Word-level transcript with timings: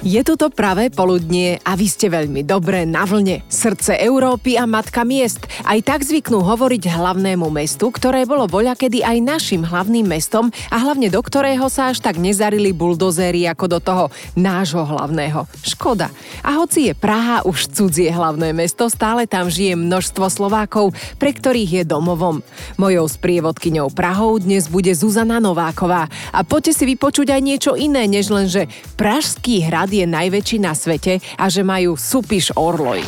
Je 0.00 0.24
tu 0.24 0.32
to 0.32 0.48
pravé 0.48 0.88
poludnie 0.88 1.60
a 1.60 1.76
vy 1.76 1.84
ste 1.84 2.08
veľmi 2.08 2.40
dobré 2.40 2.88
na 2.88 3.04
vlne. 3.04 3.44
Srdce 3.52 4.00
Európy 4.00 4.56
a 4.56 4.64
matka 4.64 5.04
miest. 5.04 5.44
Aj 5.60 5.76
tak 5.84 6.08
zvyknú 6.08 6.40
hovoriť 6.40 6.88
hlavnému 6.88 7.44
mestu, 7.52 7.92
ktoré 7.92 8.24
bolo 8.24 8.48
voľakedy 8.48 9.04
aj 9.04 9.20
našim 9.20 9.60
hlavným 9.60 10.08
mestom 10.08 10.48
a 10.72 10.80
hlavne 10.80 11.12
do 11.12 11.20
ktorého 11.20 11.68
sa 11.68 11.92
až 11.92 12.00
tak 12.00 12.16
nezarili 12.16 12.72
buldozéri 12.72 13.44
ako 13.44 13.76
do 13.76 13.78
toho 13.84 14.04
nášho 14.40 14.88
hlavného. 14.88 15.44
Škoda. 15.68 16.08
A 16.40 16.56
hoci 16.56 16.88
je 16.88 16.96
Praha 16.96 17.44
už 17.44 17.68
cudzie 17.68 18.08
hlavné 18.08 18.56
mesto, 18.56 18.88
stále 18.88 19.28
tam 19.28 19.52
žije 19.52 19.76
množstvo 19.76 20.32
Slovákov, 20.32 20.96
pre 21.20 21.36
ktorých 21.36 21.84
je 21.84 21.84
domovom. 21.84 22.40
Mojou 22.80 23.04
sprievodkyňou 23.04 23.92
Prahou 23.92 24.40
dnes 24.40 24.64
bude 24.64 24.96
Zuzana 24.96 25.44
Nováková. 25.44 26.08
A 26.32 26.40
poďte 26.40 26.72
si 26.72 26.88
vypočuť 26.88 27.36
aj 27.36 27.40
niečo 27.44 27.72
iné, 27.76 28.08
než 28.08 28.32
len, 28.32 28.48
že 28.48 28.64
Pražský 28.96 29.60
hrad 29.68 29.89
hrad 29.90 30.06
je 30.06 30.06
najväčší 30.06 30.58
na 30.62 30.70
svete 30.70 31.18
a 31.34 31.50
že 31.50 31.66
majú 31.66 31.98
supiš 31.98 32.54
orloj. 32.54 33.02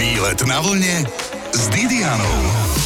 Výlet 0.00 0.40
na 0.48 0.64
vlne 0.64 1.04
s 1.52 1.68
Didianou. 1.68 2.83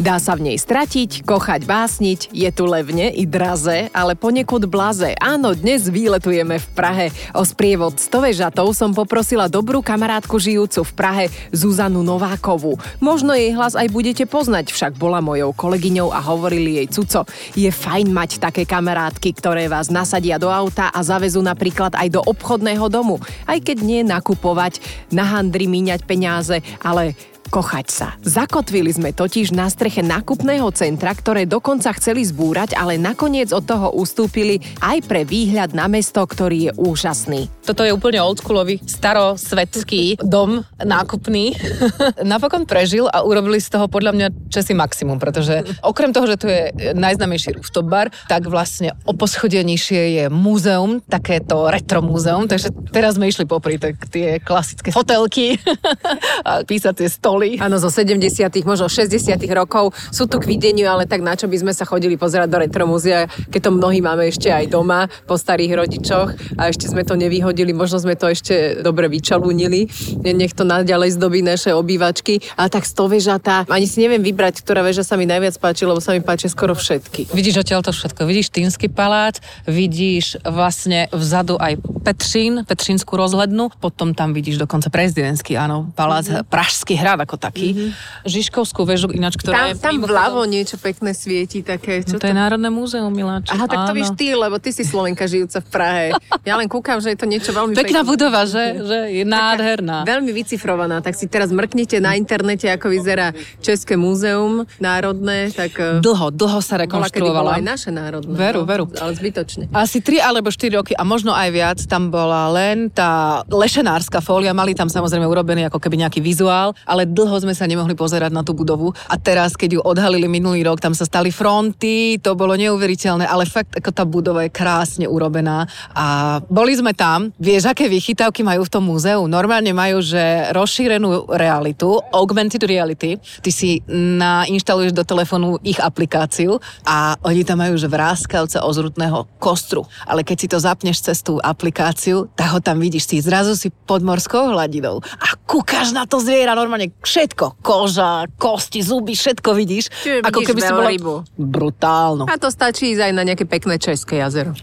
Dá 0.00 0.16
sa 0.16 0.32
v 0.32 0.48
nej 0.48 0.56
stratiť, 0.56 1.28
kochať, 1.28 1.68
básniť, 1.68 2.32
je 2.32 2.48
tu 2.48 2.64
levne 2.64 3.12
i 3.12 3.28
draze, 3.28 3.92
ale 3.92 4.16
ponekud 4.16 4.64
blaze. 4.64 5.12
Áno, 5.20 5.52
dnes 5.52 5.92
výletujeme 5.92 6.56
v 6.56 6.66
Prahe. 6.72 7.06
O 7.36 7.44
sprievod 7.44 8.00
stovežatov 8.00 8.72
som 8.72 8.96
poprosila 8.96 9.44
dobrú 9.52 9.84
kamarátku 9.84 10.40
žijúcu 10.40 10.88
v 10.88 10.92
Prahe, 10.96 11.24
Zuzanu 11.52 12.00
Novákovú. 12.00 12.80
Možno 12.96 13.36
jej 13.36 13.52
hlas 13.52 13.76
aj 13.76 13.92
budete 13.92 14.24
poznať, 14.24 14.72
však 14.72 14.96
bola 14.96 15.20
mojou 15.20 15.52
kolegyňou 15.52 16.16
a 16.16 16.24
hovorili 16.24 16.80
jej 16.80 16.88
cuco. 16.96 17.28
Je 17.52 17.68
fajn 17.68 18.08
mať 18.08 18.40
také 18.40 18.64
kamarátky, 18.64 19.36
ktoré 19.36 19.68
vás 19.68 19.92
nasadia 19.92 20.40
do 20.40 20.48
auta 20.48 20.88
a 20.88 21.04
zavezú 21.04 21.44
napríklad 21.44 21.92
aj 21.92 22.08
do 22.08 22.24
obchodného 22.24 22.88
domu. 22.88 23.20
Aj 23.44 23.60
keď 23.60 23.84
nie 23.84 24.00
nakupovať, 24.00 24.80
na 25.12 25.28
handry 25.28 25.68
míňať 25.68 26.08
peniaze, 26.08 26.64
ale 26.80 27.12
kochať 27.50 27.86
sa. 27.90 28.08
Zakotvili 28.22 28.94
sme 28.94 29.10
totiž 29.10 29.50
na 29.50 29.66
streche 29.66 30.06
nákupného 30.06 30.70
centra, 30.70 31.10
ktoré 31.10 31.50
dokonca 31.50 31.90
chceli 31.98 32.22
zbúrať, 32.22 32.78
ale 32.78 32.94
nakoniec 32.94 33.50
od 33.50 33.66
toho 33.66 33.90
ustúpili 33.90 34.62
aj 34.78 35.02
pre 35.10 35.26
výhľad 35.26 35.74
na 35.74 35.90
mesto, 35.90 36.22
ktorý 36.22 36.70
je 36.70 36.72
úžasný. 36.78 37.50
Toto 37.66 37.82
je 37.82 37.90
úplne 37.90 38.22
oldschoolový, 38.22 38.78
starosvetský 38.86 40.22
dom 40.22 40.62
nákupný. 40.78 41.58
Napokon 42.22 42.70
prežil 42.70 43.10
a 43.10 43.26
urobili 43.26 43.58
z 43.58 43.74
toho 43.74 43.90
podľa 43.90 44.14
mňa 44.14 44.28
česi 44.46 44.72
maximum, 44.72 45.18
pretože 45.18 45.66
okrem 45.82 46.14
toho, 46.14 46.30
že 46.30 46.38
tu 46.38 46.46
je 46.46 46.94
najznamejší 46.94 47.58
rooftop 47.58 47.90
bar, 47.90 48.14
tak 48.30 48.46
vlastne 48.46 48.94
o 49.02 49.12
poschodie 49.12 49.66
nižšie 49.66 50.02
je 50.22 50.24
múzeum, 50.30 51.02
takéto 51.02 51.66
retro 51.66 51.98
múzeum, 51.98 52.46
takže 52.46 52.70
teraz 52.94 53.18
sme 53.18 53.26
išli 53.26 53.42
popri 53.42 53.74
tak 53.82 53.98
tie 54.06 54.38
klasické 54.38 54.94
hotelky 54.94 55.58
a 56.48 56.62
písacie 56.62 57.10
stoly 57.10 57.39
boli. 57.40 57.56
Áno, 57.56 57.80
zo 57.80 57.88
70 57.88 58.20
možno 58.68 58.92
60 58.92 59.40
rokov 59.56 59.96
sú 60.12 60.28
tu 60.28 60.36
k 60.36 60.44
videniu, 60.44 60.92
ale 60.92 61.08
tak 61.08 61.24
na 61.24 61.32
čo 61.32 61.48
by 61.48 61.56
sme 61.56 61.72
sa 61.72 61.88
chodili 61.88 62.20
pozerať 62.20 62.52
do 62.52 62.60
retromúzea, 62.60 63.24
keď 63.48 63.60
to 63.64 63.70
mnohí 63.72 64.04
máme 64.04 64.28
ešte 64.28 64.52
aj 64.52 64.68
doma 64.68 65.08
po 65.24 65.40
starých 65.40 65.80
rodičoch 65.80 66.28
a 66.60 66.68
ešte 66.68 66.84
sme 66.84 67.08
to 67.08 67.16
nevyhodili, 67.16 67.72
možno 67.72 67.96
sme 67.96 68.12
to 68.12 68.28
ešte 68.28 68.84
dobre 68.84 69.08
vyčalúnili. 69.08 69.88
Nech 70.20 70.52
to 70.52 70.68
naďalej 70.68 71.16
zdobí 71.16 71.40
naše 71.40 71.72
obývačky. 71.72 72.44
Ale 72.60 72.68
tak 72.68 72.84
sto 72.84 73.08
vežatá, 73.08 73.64
ani 73.72 73.88
si 73.88 74.04
neviem 74.04 74.20
vybrať, 74.20 74.60
ktorá 74.60 74.84
väža 74.84 75.06
sa 75.06 75.16
mi 75.16 75.24
najviac 75.24 75.56
páči, 75.56 75.88
lebo 75.88 76.04
sa 76.04 76.12
mi 76.12 76.20
páči 76.20 76.52
skoro 76.52 76.76
všetky. 76.76 77.32
Vidíš 77.32 77.64
odtiaľ 77.64 77.80
to 77.80 77.94
všetko. 77.94 78.28
Vidíš 78.28 78.52
Týnsky 78.52 78.92
palác, 78.92 79.40
vidíš 79.64 80.42
vlastne 80.44 81.08
vzadu 81.14 81.56
aj 81.56 81.80
Petřín, 82.04 82.66
Petřínskú 82.66 83.16
rozhlednu, 83.16 83.70
potom 83.78 84.12
tam 84.12 84.34
vidíš 84.34 84.60
dokonca 84.60 84.90
prezidentský, 84.90 85.54
áno, 85.54 85.94
palác, 85.94 86.26
mm-hmm. 86.26 86.48
Pražský 86.50 86.98
hrad 86.98 87.29
ako 87.30 87.38
taký. 87.38 87.68
Mm-hmm. 87.70 88.26
Žižkovskú 88.26 88.82
väžu 88.82 89.06
ináč, 89.14 89.38
ktorá 89.38 89.54
tam, 89.54 89.66
je... 89.70 89.74
Tam 89.78 89.94
vľavo 90.02 90.42
niečo 90.50 90.74
pekné 90.82 91.14
svieti 91.14 91.62
také. 91.62 92.02
Čo 92.02 92.18
no 92.18 92.18
to, 92.18 92.26
to 92.26 92.34
je 92.34 92.34
Národné 92.34 92.68
múzeum, 92.74 93.14
Miláč. 93.14 93.54
Aha, 93.54 93.70
tak 93.70 93.86
to 93.86 93.94
víš 93.94 94.10
ty, 94.18 94.34
lebo 94.34 94.58
ty 94.58 94.74
si 94.74 94.82
Slovenka 94.82 95.30
žijúca 95.30 95.62
v 95.62 95.68
Prahe. 95.70 96.06
Ja 96.42 96.58
len 96.58 96.66
kúkam, 96.66 96.98
že 96.98 97.14
je 97.14 97.18
to 97.22 97.30
niečo 97.30 97.54
veľmi 97.54 97.78
Pekná 97.78 98.02
pekné. 98.02 98.10
budova, 98.10 98.42
že? 98.50 98.82
že 98.82 98.98
je 99.14 99.22
nádherná. 99.22 100.02
Taká 100.02 100.10
veľmi 100.18 100.30
vycifrovaná, 100.34 100.98
tak 100.98 101.14
si 101.14 101.30
teraz 101.30 101.54
mrknite 101.54 102.02
na 102.02 102.18
internete, 102.18 102.66
ako 102.66 102.90
vyzerá 102.90 103.30
České 103.62 103.94
múzeum 103.94 104.66
národné. 104.82 105.54
Tak... 105.54 105.72
Eh, 105.78 106.02
dlho, 106.02 106.34
dlho 106.34 106.58
sa 106.58 106.82
rekonštruovalo. 106.82 107.54
aj 107.54 107.62
naše 107.62 107.90
národné. 107.94 108.34
Veru, 108.34 108.66
no, 108.66 108.66
veru. 108.66 108.84
Ale 108.98 109.14
zbytočne. 109.14 109.70
Asi 109.70 110.02
3 110.02 110.18
alebo 110.18 110.50
4 110.50 110.74
roky 110.74 110.92
a 110.98 111.06
možno 111.06 111.30
aj 111.30 111.48
viac 111.54 111.78
tam 111.86 112.10
bola 112.10 112.50
len 112.50 112.90
tá 112.90 113.46
lešenárska 113.46 114.18
fólia. 114.18 114.50
Mali 114.50 114.74
tam 114.74 114.90
samozrejme 114.90 115.22
urobený 115.28 115.70
ako 115.70 115.78
keby 115.78 116.02
nejaký 116.02 116.18
vizuál, 116.24 116.72
ale 116.88 117.04
dlho 117.20 117.36
sme 117.36 117.52
sa 117.52 117.68
nemohli 117.68 117.92
pozerať 117.92 118.32
na 118.32 118.40
tú 118.40 118.56
budovu. 118.56 118.96
A 119.12 119.20
teraz, 119.20 119.52
keď 119.52 119.76
ju 119.76 119.80
odhalili 119.84 120.24
minulý 120.24 120.64
rok, 120.64 120.80
tam 120.80 120.96
sa 120.96 121.04
stali 121.04 121.28
fronty, 121.28 122.16
to 122.16 122.32
bolo 122.32 122.56
neuveriteľné, 122.56 123.28
ale 123.28 123.44
fakt 123.44 123.76
ako 123.76 123.90
tá 123.92 124.08
budova 124.08 124.48
je 124.48 124.50
krásne 124.50 125.04
urobená. 125.04 125.68
A 125.92 126.38
boli 126.48 126.72
sme 126.72 126.96
tam, 126.96 127.28
vieš, 127.36 127.68
aké 127.68 127.86
vychytávky 127.92 128.40
majú 128.40 128.64
v 128.64 128.72
tom 128.72 128.88
múzeu? 128.88 129.28
Normálne 129.28 129.76
majú, 129.76 130.00
že 130.00 130.48
rozšírenú 130.56 131.28
realitu, 131.36 132.00
augmented 132.10 132.64
reality. 132.64 133.20
Ty 133.20 133.50
si 133.52 133.84
nainštaluješ 133.90 134.96
do 134.96 135.04
telefónu 135.04 135.60
ich 135.60 135.78
aplikáciu 135.78 136.56
a 136.88 137.20
oni 137.20 137.44
tam 137.44 137.60
majú, 137.60 137.76
že 137.76 137.90
vráskalca 137.90 138.64
ozrutného 138.64 139.28
kostru. 139.36 139.84
Ale 140.08 140.24
keď 140.24 140.36
si 140.40 140.48
to 140.48 140.58
zapneš 140.58 141.04
cez 141.04 141.20
tú 141.20 141.36
aplikáciu, 141.42 142.32
tak 142.32 142.56
ho 142.56 142.60
tam 142.62 142.80
vidíš 142.80 143.10
si 143.10 143.20
zrazu 143.20 143.58
si 143.58 143.68
pod 143.70 144.06
morskou 144.06 144.54
hladinou 144.54 145.02
a 145.02 145.34
kúkaš 145.44 145.90
na 145.90 146.06
to 146.06 146.22
zviera 146.22 146.54
normálne 146.54 146.94
všetko 147.10 147.58
koža, 147.58 148.30
kosti, 148.38 148.86
zuby, 148.86 149.18
všetko 149.18 149.50
vidíš. 149.58 149.90
Čiže 149.90 150.22
ako 150.22 150.40
keby 150.46 150.60
si 150.62 150.70
bola 150.70 150.90
rybu. 150.94 151.14
brutálno. 151.34 152.30
A 152.30 152.38
to 152.38 152.54
stačí 152.54 152.94
ísť 152.94 153.10
aj 153.10 153.12
na 153.18 153.26
nejaké 153.26 153.50
pekné 153.50 153.82
české 153.82 154.22
jazero. 154.22 154.54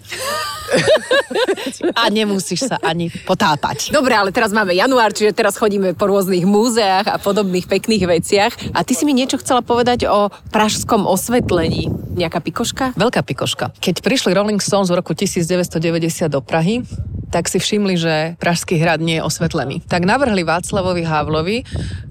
a 2.00 2.08
nemusíš 2.12 2.68
sa 2.68 2.78
ani 2.80 3.12
potápať. 3.12 3.92
Dobre, 3.92 4.16
ale 4.16 4.32
teraz 4.32 4.56
máme 4.56 4.76
január, 4.76 5.12
čiže 5.12 5.36
teraz 5.36 5.60
chodíme 5.60 5.96
po 5.96 6.08
rôznych 6.08 6.44
múzeách 6.44 7.08
a 7.08 7.18
podobných 7.20 7.68
pekných 7.68 8.04
veciach. 8.08 8.52
A 8.76 8.84
ty 8.84 8.96
si 8.96 9.04
mi 9.04 9.16
niečo 9.16 9.40
chcela 9.40 9.64
povedať 9.64 10.08
o 10.08 10.32
pražskom 10.52 11.08
osvetlení. 11.08 11.92
Nejaká 12.16 12.40
pikoška? 12.42 12.96
Veľká 12.98 13.22
pikoška. 13.24 13.76
Keď 13.80 14.02
prišli 14.02 14.36
Rolling 14.36 14.64
Stones 14.64 14.90
v 14.90 15.00
roku 15.00 15.14
1990 15.14 16.32
do 16.32 16.40
Prahy, 16.40 16.84
tak 17.28 17.52
si 17.52 17.60
všimli, 17.60 17.96
že 18.00 18.14
Pražský 18.40 18.80
hrad 18.80 19.04
nie 19.04 19.20
je 19.20 19.24
osvetlený. 19.24 19.84
Tak 19.84 20.08
navrhli 20.08 20.48
Václavovi 20.48 21.04
Havlovi, 21.04 21.58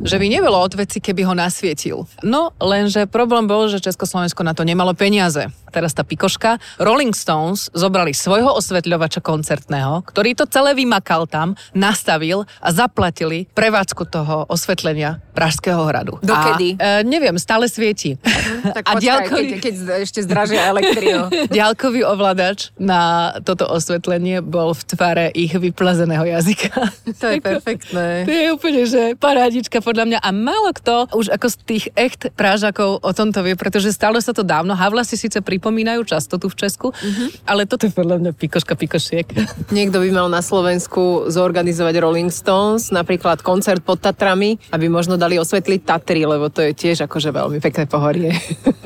že 0.05 0.17
by 0.21 0.26
nebolo 0.31 0.59
od 0.59 0.75
veci, 0.75 0.99
keby 1.03 1.27
ho 1.27 1.35
nasvietil. 1.37 2.09
No, 2.23 2.53
lenže 2.59 3.05
problém 3.11 3.45
bol, 3.45 3.69
že 3.69 3.83
Československo 3.83 4.43
na 4.43 4.57
to 4.57 4.65
nemalo 4.65 4.97
peniaze. 4.97 5.49
Teraz 5.71 5.93
tá 5.93 6.07
pikoška. 6.07 6.57
Rolling 6.81 7.13
Stones 7.13 7.69
zobrali 7.77 8.17
svojho 8.17 8.49
osvetľovača 8.57 9.21
koncertného, 9.21 10.01
ktorý 10.09 10.33
to 10.33 10.49
celé 10.49 10.73
vymakal 10.73 11.29
tam, 11.29 11.53
nastavil 11.77 12.49
a 12.65 12.69
zaplatili 12.73 13.45
prevádzku 13.53 14.03
toho 14.09 14.49
osvetlenia 14.49 15.21
Pražského 15.37 15.85
hradu. 15.85 16.17
Dokedy? 16.25 16.81
A, 16.81 17.05
e, 17.05 17.05
neviem, 17.05 17.37
stále 17.37 17.69
svieti. 17.69 18.17
Mhm, 18.17 18.73
tak 18.73 18.85
a 18.89 18.93
počkaj, 18.97 19.05
diálkový... 19.05 19.47
keď, 19.53 19.61
keď 19.61 19.75
ešte 20.01 20.21
zdražia 20.25 20.65
elektrinu. 20.73 21.29
diálkový 21.57 22.09
ovladač 22.09 22.73
na 22.81 23.33
toto 23.45 23.69
osvetlenie 23.69 24.41
bol 24.41 24.73
v 24.73 24.83
tvare 24.89 25.27
ich 25.37 25.53
vyplazeného 25.53 26.25
jazyka. 26.25 26.73
To 27.21 27.27
je 27.29 27.39
perfektné. 27.45 28.25
To 28.25 28.33
je 28.33 28.47
úplne, 28.49 28.83
že 28.89 29.03
parádička 29.21 29.85
podľa 29.85 30.06
mňa. 30.07 30.19
A 30.23 30.31
málo 30.31 30.71
kto 30.73 31.11
už 31.13 31.35
ako 31.35 31.47
z 31.51 31.57
tých 31.67 31.85
echt 31.99 32.31
prážakov 32.39 33.03
o 33.03 33.11
tomto 33.11 33.43
vie, 33.43 33.59
pretože 33.59 33.91
stalo 33.91 34.23
sa 34.23 34.31
to 34.31 34.47
dávno. 34.47 34.79
Havla 34.79 35.03
si 35.03 35.19
síce 35.19 35.43
pripomínajú 35.43 36.07
často 36.07 36.39
tu 36.39 36.47
v 36.47 36.57
Česku, 36.57 36.95
mm-hmm. 36.95 37.51
ale 37.51 37.67
toto 37.67 37.91
je 37.91 37.93
podľa 37.93 38.23
mňa 38.23 38.33
pikoška 38.39 38.79
pikošiek. 38.79 39.27
Niekto 39.77 39.99
by 40.01 40.09
mal 40.15 40.29
na 40.31 40.41
Slovensku 40.41 41.27
zorganizovať 41.29 41.95
Rolling 41.99 42.31
Stones, 42.31 42.95
napríklad 42.95 43.43
koncert 43.43 43.83
pod 43.83 43.99
Tatrami, 43.99 44.57
aby 44.71 44.87
možno 44.87 45.19
dali 45.19 45.37
osvetliť 45.37 45.81
Tatry, 45.83 46.23
lebo 46.23 46.47
to 46.49 46.63
je 46.63 46.73
tiež 46.73 47.11
akože 47.11 47.35
veľmi 47.35 47.59
pekné 47.59 47.91
pohorie. 47.91 48.31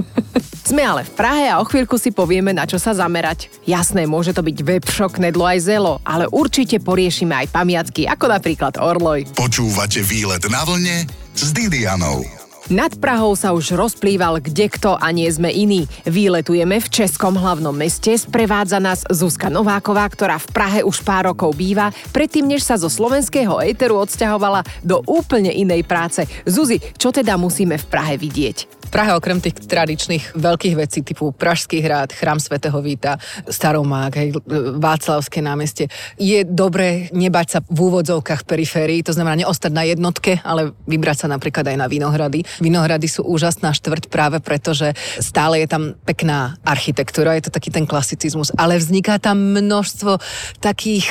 Sme 0.71 0.87
ale 0.87 1.03
v 1.03 1.19
Prahe 1.19 1.51
a 1.51 1.59
o 1.59 1.67
chvíľku 1.67 1.99
si 1.99 2.15
povieme, 2.15 2.55
na 2.55 2.63
čo 2.63 2.79
sa 2.79 2.95
zamerať. 2.95 3.51
Jasné, 3.67 4.07
môže 4.07 4.31
to 4.31 4.39
byť 4.39 4.63
webshop, 4.63 5.19
nedlo 5.19 5.43
aj 5.43 5.67
zelo, 5.67 5.99
ale 6.07 6.31
určite 6.31 6.79
poriešime 6.79 7.35
aj 7.35 7.51
pamiatky, 7.51 8.07
ako 8.07 8.31
napríklad 8.31 8.79
Orloj. 8.79 9.35
Počúvate 9.35 9.99
výlet 10.07 10.47
na 10.47 10.63
vlne 10.63 11.11
s 11.35 11.51
Didianou. 11.51 12.23
Nad 12.71 12.95
Prahou 13.03 13.35
sa 13.35 13.51
už 13.51 13.75
rozplýval 13.75 14.39
kde 14.39 14.71
kto 14.71 14.95
a 14.95 15.11
nie 15.11 15.27
sme 15.27 15.51
iní. 15.51 15.91
Výletujeme 16.07 16.79
v 16.79 16.87
Českom 16.87 17.35
hlavnom 17.35 17.75
meste, 17.75 18.15
sprevádza 18.15 18.79
nás 18.79 19.03
Zuzka 19.11 19.51
Nováková, 19.51 20.07
ktorá 20.07 20.39
v 20.39 20.55
Prahe 20.55 20.81
už 20.87 21.03
pár 21.03 21.35
rokov 21.35 21.59
býva, 21.59 21.91
predtým 22.15 22.47
než 22.47 22.63
sa 22.63 22.79
zo 22.79 22.87
slovenského 22.87 23.59
éteru 23.59 23.99
odsťahovala 23.99 24.63
do 24.87 25.03
úplne 25.11 25.51
inej 25.51 25.83
práce. 25.83 26.23
Zuzi, 26.47 26.79
čo 26.95 27.11
teda 27.11 27.35
musíme 27.35 27.75
v 27.75 27.89
Prahe 27.91 28.15
vidieť? 28.15 28.80
Prahe 28.91 29.15
okrem 29.15 29.39
tých 29.39 29.55
tradičných 29.71 30.35
veľkých 30.35 30.75
vecí 30.75 31.07
typu 31.07 31.31
Pražský 31.31 31.79
hrad, 31.79 32.11
Chrám 32.11 32.43
svätého 32.43 32.75
Víta, 32.83 33.23
Staromák, 33.47 34.13
hej, 34.19 34.35
Václavské 34.83 35.39
námestie, 35.39 35.87
je 36.19 36.43
dobré 36.43 37.07
nebať 37.15 37.47
sa 37.47 37.59
v 37.63 37.79
úvodzovkách 37.87 38.43
periférií, 38.43 39.07
to 39.07 39.15
znamená 39.15 39.47
neostať 39.47 39.71
na 39.71 39.87
jednotke, 39.87 40.43
ale 40.43 40.75
vybrať 40.91 41.23
sa 41.23 41.27
napríklad 41.31 41.71
aj 41.71 41.77
na 41.79 41.87
Vinohrady. 41.87 42.43
Vinohrady 42.59 43.07
sú 43.07 43.23
úžasná 43.31 43.71
štvrť 43.71 44.11
práve 44.11 44.43
preto, 44.43 44.75
že 44.75 44.99
stále 45.23 45.63
je 45.63 45.71
tam 45.71 45.95
pekná 46.03 46.59
architektúra, 46.67 47.39
je 47.39 47.47
to 47.47 47.55
taký 47.55 47.71
ten 47.71 47.87
klasicizmus, 47.87 48.51
ale 48.59 48.75
vzniká 48.75 49.23
tam 49.23 49.55
množstvo 49.55 50.19
takých 50.59 51.07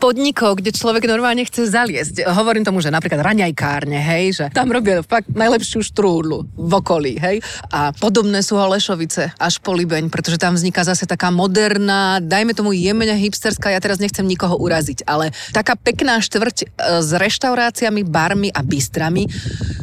podnikov, 0.00 0.64
kde 0.64 0.72
človek 0.72 1.04
normálne 1.04 1.44
chce 1.44 1.68
zaliesť. 1.68 2.24
Hovorím 2.24 2.64
tomu, 2.64 2.80
že 2.80 2.88
napríklad 2.88 3.20
raňajkárne, 3.20 4.00
hej, 4.00 4.24
že 4.32 4.44
tam 4.56 4.72
robia 4.72 5.04
fakt 5.04 5.28
najlepšiu 5.28 5.84
štrúdlu 5.84 6.48
v 6.56 6.72
okolí, 6.72 7.17
hej. 7.18 7.36
A 7.70 7.92
podobné 7.94 8.40
sú 8.40 8.56
Holešovice 8.56 9.34
až 9.36 9.54
po 9.60 9.74
Libeň, 9.74 10.08
pretože 10.08 10.40
tam 10.40 10.54
vzniká 10.54 10.82
zase 10.86 11.04
taká 11.04 11.28
moderná, 11.28 12.22
dajme 12.22 12.54
tomu 12.54 12.72
jemene 12.72 13.14
hipsterská, 13.18 13.74
ja 13.74 13.82
teraz 13.82 13.98
nechcem 13.98 14.24
nikoho 14.24 14.56
uraziť, 14.56 15.04
ale 15.04 15.34
taká 15.52 15.74
pekná 15.78 16.22
štvrť 16.22 16.56
e, 16.62 16.66
s 17.02 17.10
reštauráciami, 17.12 18.06
barmi 18.06 18.48
a 18.48 18.62
bistrami 18.62 19.26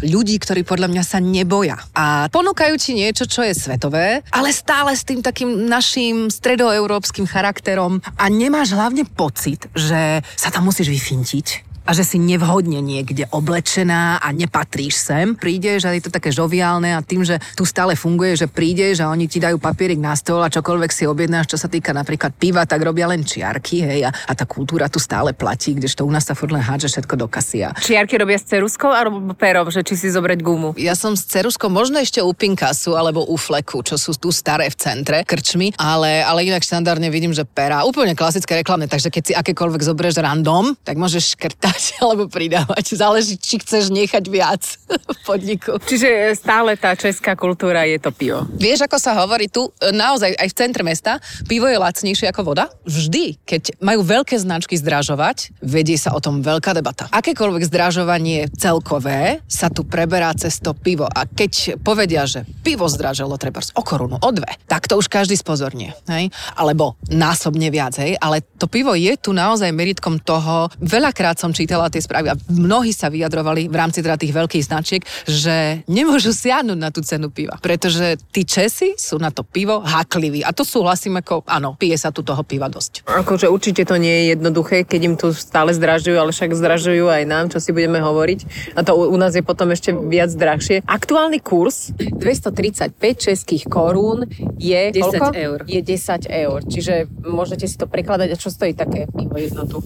ľudí, 0.05 0.37
ktorí 0.39 0.63
podľa 0.63 0.91
mňa 0.91 1.03
sa 1.03 1.19
neboja. 1.19 1.79
A 1.95 2.27
ponúkajú 2.29 2.75
ti 2.79 2.97
niečo, 2.97 3.25
čo 3.25 3.43
je 3.45 3.53
svetové, 3.55 4.21
ale 4.31 4.49
stále 4.55 4.93
s 4.93 5.03
tým 5.03 5.19
takým 5.19 5.67
našim 5.67 6.29
stredoeurópskym 6.29 7.25
charakterom 7.25 7.99
a 8.17 8.25
nemáš 8.31 8.75
hlavne 8.75 9.03
pocit, 9.05 9.67
že 9.73 10.21
sa 10.35 10.49
tam 10.49 10.69
musíš 10.69 10.91
vyfintiť 10.91 11.75
a 11.85 11.93
že 11.93 12.01
si 12.01 12.17
nevhodne 12.17 12.81
niekde 12.81 13.29
oblečená 13.29 14.17
a 14.17 14.27
nepatríš 14.33 14.97
sem. 14.97 15.37
Prídeš 15.37 15.85
a 15.85 15.93
je 15.93 16.01
to 16.01 16.11
také 16.11 16.33
žoviálne 16.33 16.97
a 16.97 17.05
tým, 17.05 17.21
že 17.21 17.37
tu 17.53 17.63
stále 17.63 17.93
funguje, 17.93 18.33
že 18.33 18.49
prídeš 18.49 19.05
a 19.05 19.13
oni 19.13 19.29
ti 19.29 19.37
dajú 19.37 19.61
papierik 19.61 20.01
na 20.01 20.17
stôl 20.17 20.41
a 20.41 20.49
čokoľvek 20.49 20.91
si 20.91 21.05
objednáš, 21.05 21.53
čo 21.53 21.57
sa 21.61 21.69
týka 21.69 21.93
napríklad 21.93 22.33
piva, 22.33 22.65
tak 22.65 22.81
robia 22.81 23.05
len 23.05 23.21
čiarky, 23.21 23.85
hej, 23.85 24.01
a, 24.09 24.11
a 24.11 24.31
tá 24.33 24.49
kultúra 24.49 24.89
tu 24.89 24.97
stále 24.97 25.31
platí, 25.37 25.77
kdežto 25.77 26.03
u 26.03 26.11
nás 26.11 26.25
sa 26.25 26.33
furt 26.33 26.49
len 26.49 26.65
hádže 26.65 26.89
všetko 26.89 27.15
do 27.21 27.27
kasia. 27.29 27.69
Čiarky 27.77 28.17
robia 28.17 28.41
s 28.41 28.49
ceruskou 28.49 28.89
alebo 28.89 29.21
perom, 29.38 29.69
že 29.69 29.85
či 29.85 29.93
si 29.93 30.07
zobrať 30.09 30.41
gumu? 30.41 30.73
Ja 30.81 30.97
som 30.97 31.13
s 31.13 31.29
ceruskou, 31.29 31.69
možno 31.69 32.01
ešte 32.01 32.17
u 32.25 32.33
Pinkasu 32.33 32.97
alebo 32.97 33.29
u 33.29 33.38
Fleku, 33.38 33.85
čo 33.85 34.01
sú 34.01 34.17
tu 34.17 34.33
staré 34.33 34.73
v 34.73 34.77
centre, 34.77 35.21
krčmi, 35.21 35.77
ale, 35.77 36.25
ale 36.25 36.49
inak 36.49 36.65
štandardne 36.65 37.13
vidím, 37.13 37.29
že 37.29 37.45
pera. 37.45 37.85
Úplne 37.85 38.17
klasické 38.17 38.57
reklamné, 38.57 38.89
takže 38.89 39.13
keď 39.13 39.23
si 39.23 39.33
akékoľvek 39.38 39.81
zoberieš 39.85 40.17
random, 40.25 40.73
tak 40.81 40.97
môžeš 40.97 41.38
škrtať 41.38 41.75
alebo 42.04 42.27
pridávať. 42.27 42.95
Záleží, 42.95 43.36
či 43.39 43.60
chceš 43.62 43.92
nechať 43.92 44.24
viac 44.31 44.63
v 44.88 45.18
podniku. 45.27 45.77
Čiže 45.81 46.36
stále 46.38 46.80
tá 46.80 46.95
česká 46.95 47.36
kultúra 47.36 47.83
je 47.86 48.00
to 48.00 48.12
pivo. 48.12 48.48
Vieš, 48.56 48.88
ako 48.88 48.98
sa 48.98 49.18
hovorí 49.19 49.51
tu, 49.51 49.69
naozaj 49.80 50.36
aj 50.36 50.48
v 50.51 50.57
centre 50.57 50.83
mesta, 50.83 51.19
pivo 51.45 51.68
je 51.68 51.77
lacnejšie 51.80 52.31
ako 52.31 52.42
voda? 52.56 52.72
Vždy, 52.88 53.42
keď 53.44 53.80
majú 53.83 54.01
veľké 54.06 54.36
značky 54.39 54.80
zdražovať, 54.80 55.56
vedie 55.62 56.00
sa 56.00 56.16
o 56.16 56.19
tom 56.22 56.39
veľká 56.42 56.72
debata. 56.75 57.12
Akékoľvek 57.12 57.68
zdražovanie 57.68 58.48
celkové 58.56 59.44
sa 59.45 59.68
tu 59.69 59.83
preberá 59.83 60.31
cez 60.36 60.60
to 60.62 60.74
pivo. 60.74 61.07
A 61.07 61.27
keď 61.27 61.80
povedia, 61.81 62.25
že 62.25 62.48
pivo 62.63 62.88
zdražilo 62.88 63.36
treba 63.39 63.62
o 63.75 63.81
korunu, 63.81 64.19
o 64.19 64.30
dve, 64.36 64.51
tak 64.68 64.86
to 64.86 65.00
už 65.00 65.07
každý 65.07 65.39
spozornie. 65.39 65.95
Hej? 66.12 66.30
Alebo 66.60 67.00
násobne 67.07 67.72
viac, 67.72 67.98
hej? 68.00 68.19
ale 68.19 68.44
to 68.60 68.68
pivo 68.68 68.94
je 68.94 69.16
tu 69.19 69.31
naozaj 69.31 69.72
meritkom 69.72 70.22
toho. 70.22 70.69
Veľakrát 70.80 71.39
som 71.39 71.51
čítala 71.51 71.64
tie 71.65 72.01
správy 72.01 72.31
a 72.31 72.39
mnohí 72.50 72.95
sa 72.95 73.12
vyjadrovali 73.12 73.67
v 73.67 73.75
rámci 73.75 74.00
teda 74.01 74.15
tých 74.15 74.33
veľkých 74.33 74.63
značiek, 74.65 75.01
že 75.27 75.83
nemôžu 75.89 76.31
siahnuť 76.31 76.79
na 76.79 76.89
tú 76.89 77.01
cenu 77.01 77.29
piva, 77.29 77.57
pretože 77.59 78.17
tí 78.31 78.45
Česi 78.45 78.95
sú 78.95 79.17
na 79.17 79.29
to 79.29 79.44
pivo 79.44 79.81
hákliví 79.81 80.41
a 80.45 80.53
to 80.53 80.63
súhlasím 80.63 81.19
ako, 81.19 81.44
áno, 81.50 81.75
pije 81.75 81.97
sa 82.00 82.09
tu 82.13 82.21
toho 82.21 82.41
piva 82.45 82.69
dosť. 82.71 83.06
Akože 83.06 83.50
určite 83.50 83.85
to 83.85 83.97
nie 83.97 84.12
je 84.12 84.23
jednoduché, 84.38 84.85
keď 84.85 85.01
im 85.06 85.15
tu 85.17 85.33
stále 85.33 85.73
zdražujú, 85.75 86.17
ale 86.17 86.31
však 86.31 86.51
zdražujú 86.56 87.06
aj 87.09 87.23
nám, 87.27 87.45
čo 87.51 87.59
si 87.59 87.75
budeme 87.75 88.01
hovoriť. 88.01 88.73
A 88.77 88.83
to 88.85 88.95
u 88.95 89.17
nás 89.17 89.33
je 89.33 89.44
potom 89.45 89.71
ešte 89.71 89.94
viac 89.94 90.31
drahšie. 90.33 90.83
Aktuálny 90.85 91.39
kurz 91.41 91.91
235 91.95 92.95
českých 93.17 93.63
korún 93.69 94.27
je 94.59 94.81
10 94.91 95.01
koľko? 95.01 95.25
eur. 95.35 95.59
Je 95.65 95.81
10 95.81 96.27
eur. 96.29 96.59
Čiže 96.65 96.94
môžete 97.23 97.65
si 97.65 97.75
to 97.75 97.85
prekladať. 97.89 98.27
A 98.33 98.39
čo 98.39 98.50
stojí 98.50 98.73
také 98.73 99.07
pivo 99.09 99.38
jednotu? 99.38 99.81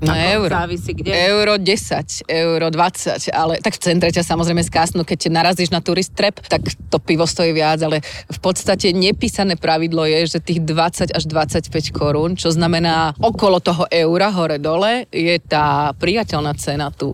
No 0.00 0.16
Ako 0.16 0.24
euro. 0.32 0.52
Závisí 0.56 0.92
kde? 0.96 1.12
Euro 1.12 1.54
10, 1.60 2.24
euro 2.24 2.66
20, 2.72 3.28
ale 3.36 3.60
tak 3.60 3.76
v 3.76 3.80
centre 3.84 4.08
ťa 4.08 4.24
samozrejme 4.24 4.64
skásnu, 4.64 5.04
keď 5.04 5.28
narazíš 5.28 5.68
na 5.68 5.84
turist 5.84 6.16
trap, 6.16 6.40
tak 6.48 6.72
to 6.88 6.96
pivo 6.96 7.28
stojí 7.28 7.52
viac, 7.52 7.84
ale 7.84 8.00
v 8.32 8.38
podstate 8.40 8.96
nepísané 8.96 9.60
pravidlo 9.60 10.08
je, 10.08 10.24
že 10.24 10.38
tých 10.40 10.64
20 10.64 11.12
až 11.12 11.24
25 11.28 11.92
korún, 11.92 12.32
čo 12.32 12.48
znamená 12.48 13.12
okolo 13.20 13.60
toho 13.60 13.84
eura 13.92 14.32
hore-dole, 14.32 15.04
je 15.12 15.36
tá 15.44 15.92
priateľná 15.92 16.56
cena 16.56 16.88
tu 16.88 17.12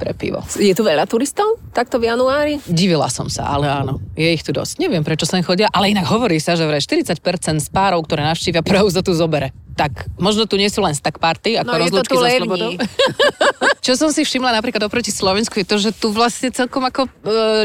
pre 0.00 0.16
pivo. 0.16 0.40
Je 0.56 0.72
tu 0.72 0.80
veľa 0.80 1.04
turistov 1.04 1.60
takto 1.76 2.00
v 2.00 2.08
januári? 2.16 2.64
Divila 2.64 3.12
som 3.12 3.28
sa, 3.28 3.52
ale 3.52 3.68
áno, 3.68 4.00
je 4.16 4.32
ich 4.32 4.40
tu 4.40 4.56
dosť. 4.56 4.80
Neviem, 4.80 5.04
prečo 5.04 5.28
sem 5.28 5.44
chodia, 5.44 5.68
ale 5.68 5.92
inak 5.92 6.08
hovorí 6.08 6.40
sa, 6.40 6.56
že 6.56 6.64
vraj 6.64 6.80
40% 6.80 7.60
z 7.60 7.68
párov, 7.68 8.00
ktoré 8.08 8.24
navštívia 8.24 8.64
Prahu, 8.64 8.88
za 8.88 9.04
tu 9.04 9.12
zobere 9.12 9.52
tak 9.72 10.06
možno 10.20 10.44
tu 10.44 10.60
nie 10.60 10.68
sú 10.68 10.84
len 10.84 10.92
stack 10.92 11.18
party, 11.18 11.58
ako 11.60 11.72
no, 11.72 11.80
rozlúčky 11.80 12.14
so 12.14 12.26
slobodou. 12.28 12.70
Čo 13.84 13.98
som 13.98 14.14
si 14.14 14.22
všimla 14.22 14.54
napríklad 14.54 14.78
oproti 14.86 15.10
Slovensku 15.10 15.58
je 15.58 15.66
to, 15.66 15.74
že 15.74 15.90
tu 15.90 16.14
vlastne 16.14 16.54
celkom 16.54 16.86
ako 16.86 17.02
e, 17.02 17.10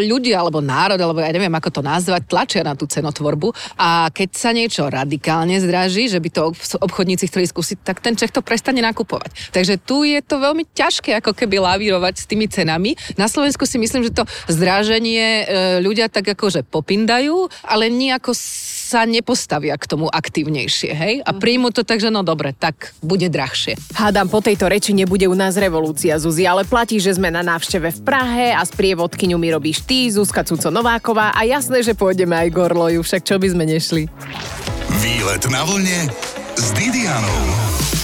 ľudia 0.10 0.42
alebo 0.42 0.66
národ, 0.66 0.98
alebo 0.98 1.22
ja 1.22 1.30
neviem 1.30 1.54
ako 1.54 1.70
to 1.78 1.82
nazvať, 1.86 2.26
tlačia 2.26 2.66
na 2.66 2.74
tú 2.74 2.90
cenotvorbu 2.90 3.54
a 3.78 4.10
keď 4.10 4.30
sa 4.34 4.50
niečo 4.50 4.90
radikálne 4.90 5.62
zdraží, 5.62 6.10
že 6.10 6.18
by 6.18 6.30
to 6.34 6.58
obchodníci 6.82 7.30
chceli 7.30 7.46
skúsiť, 7.46 7.86
tak 7.86 8.02
ten 8.02 8.18
Čech 8.18 8.34
to 8.34 8.42
prestane 8.42 8.82
nakupovať. 8.82 9.54
Takže 9.54 9.78
tu 9.78 10.02
je 10.02 10.18
to 10.26 10.42
veľmi 10.42 10.66
ťažké 10.74 11.22
ako 11.22 11.38
keby 11.38 11.62
lavírovať 11.62 12.14
s 12.18 12.26
tými 12.26 12.50
cenami. 12.50 12.98
Na 13.14 13.30
Slovensku 13.30 13.70
si 13.70 13.78
myslím, 13.78 14.10
že 14.10 14.18
to 14.18 14.26
zdraženie 14.50 15.46
e, 15.46 15.84
ľudia 15.86 16.10
tak 16.10 16.26
akože 16.34 16.66
popindajú, 16.66 17.46
ale 17.62 17.94
nejako 17.94 18.34
sa 18.88 19.04
nepostavia 19.04 19.76
k 19.76 19.84
tomu 19.84 20.08
aktívnejšie, 20.08 20.92
hej? 20.96 21.16
A 21.28 21.36
príjmu 21.36 21.76
to 21.76 21.84
tak, 21.84 22.00
že 22.00 22.08
no 22.08 22.24
dobre, 22.24 22.56
tak 22.56 22.96
bude 23.04 23.28
drahšie. 23.28 23.76
Hádam, 23.92 24.32
po 24.32 24.40
tejto 24.40 24.72
reči 24.72 24.96
nebude 24.96 25.28
u 25.28 25.36
nás 25.36 25.60
revolúcia, 25.60 26.16
Zuzi, 26.16 26.48
ale 26.48 26.64
platí, 26.64 27.04
že 27.04 27.20
sme 27.20 27.28
na 27.28 27.44
návšteve 27.44 27.92
v 27.92 28.00
Prahe 28.08 28.56
a 28.56 28.64
sprievodkyňu 28.64 29.36
mi 29.36 29.52
robíš 29.52 29.84
ty, 29.84 30.08
Zuzka 30.08 30.48
Cuco 30.48 30.72
Nováková 30.72 31.36
a 31.36 31.44
jasné, 31.44 31.84
že 31.84 31.92
pôjdeme 31.92 32.40
aj 32.40 32.56
Gorloju, 32.56 33.04
však 33.04 33.28
čo 33.28 33.36
by 33.36 33.48
sme 33.52 33.68
nešli. 33.68 34.08
Výlet 35.04 35.44
na 35.52 35.68
vlne 35.68 36.08
s 36.56 36.72
Didianou. 36.72 37.97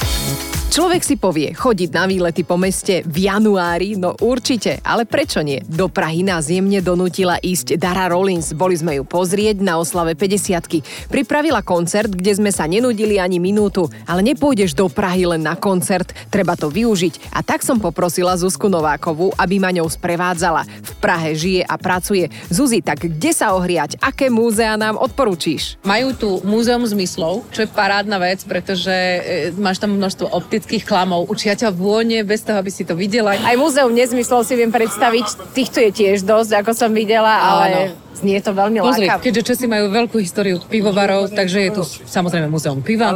Človek 0.73 1.05
si 1.05 1.21
povie, 1.21 1.53
chodiť 1.53 1.93
na 1.93 2.09
výlety 2.09 2.41
po 2.41 2.57
meste 2.57 3.05
v 3.05 3.29
januári, 3.29 3.93
no 3.93 4.17
určite, 4.17 4.81
ale 4.81 5.05
prečo 5.05 5.45
nie? 5.45 5.61
Do 5.69 5.85
Prahy 5.85 6.25
nás 6.25 6.49
jemne 6.49 6.81
donútila 6.81 7.37
ísť 7.37 7.77
Dara 7.77 8.09
Rollins, 8.09 8.57
boli 8.57 8.73
sme 8.73 8.97
ju 8.97 9.05
pozrieť 9.05 9.61
na 9.61 9.77
oslave 9.77 10.17
50 10.17 10.81
Pripravila 11.13 11.61
koncert, 11.61 12.09
kde 12.09 12.33
sme 12.33 12.49
sa 12.49 12.65
nenudili 12.65 13.21
ani 13.21 13.37
minútu, 13.37 13.85
ale 14.09 14.25
nepôjdeš 14.25 14.73
do 14.73 14.89
Prahy 14.89 15.29
len 15.29 15.45
na 15.45 15.53
koncert, 15.53 16.09
treba 16.33 16.57
to 16.57 16.73
využiť. 16.73 17.37
A 17.37 17.45
tak 17.45 17.61
som 17.61 17.77
poprosila 17.77 18.33
Zuzku 18.33 18.65
Novákovú, 18.65 19.29
aby 19.37 19.61
ma 19.61 19.69
ňou 19.69 19.85
sprevádzala. 19.85 20.65
V 20.65 20.91
Prahe 20.97 21.37
žije 21.37 21.69
a 21.69 21.77
pracuje. 21.77 22.33
Zuzi, 22.49 22.81
tak 22.81 23.05
kde 23.05 23.29
sa 23.29 23.53
ohriať? 23.53 24.01
Aké 24.01 24.33
múzea 24.33 24.73
nám 24.73 24.97
odporúčíš? 24.97 25.77
Majú 25.85 26.17
tu 26.17 26.29
múzeum 26.41 26.81
zmyslov, 26.81 27.45
čo 27.53 27.61
je 27.61 27.69
parádna 27.69 28.17
vec, 28.17 28.41
pretože 28.41 28.89
e, 28.89 29.53
máš 29.53 29.77
tam 29.77 30.01
množstvo 30.01 30.33
optických 30.33 30.62
ekologických 30.63 30.87
klamov. 30.87 31.27
Učia 31.27 31.59
ťa 31.59 31.75
vône 31.75 32.23
bez 32.23 32.47
toho, 32.47 32.55
aby 32.55 32.71
si 32.71 32.87
to 32.87 32.95
videla. 32.95 33.35
Aj 33.35 33.55
múzeum 33.59 33.91
nezmyslov 33.91 34.47
si 34.47 34.55
viem 34.55 34.71
predstaviť. 34.71 35.51
Týchto 35.51 35.83
je 35.83 35.91
tiež 35.91 36.23
dosť, 36.23 36.63
ako 36.63 36.71
som 36.71 36.91
videla, 36.95 37.43
ale... 37.43 37.91
Áno 37.91 38.02
Znie 38.13 38.39
to 38.39 38.53
veľmi 38.53 38.77
Pozri, 38.83 39.09
keďže 39.09 39.41
Česi 39.41 39.65
majú 39.65 39.89
veľkú 39.89 40.21
históriu 40.21 40.61
pivovarov, 40.61 41.33
takže 41.33 41.59
je 41.65 41.71
tu 41.73 41.83
samozrejme 41.85 42.45
múzeum 42.51 42.83
piva, 42.83 43.09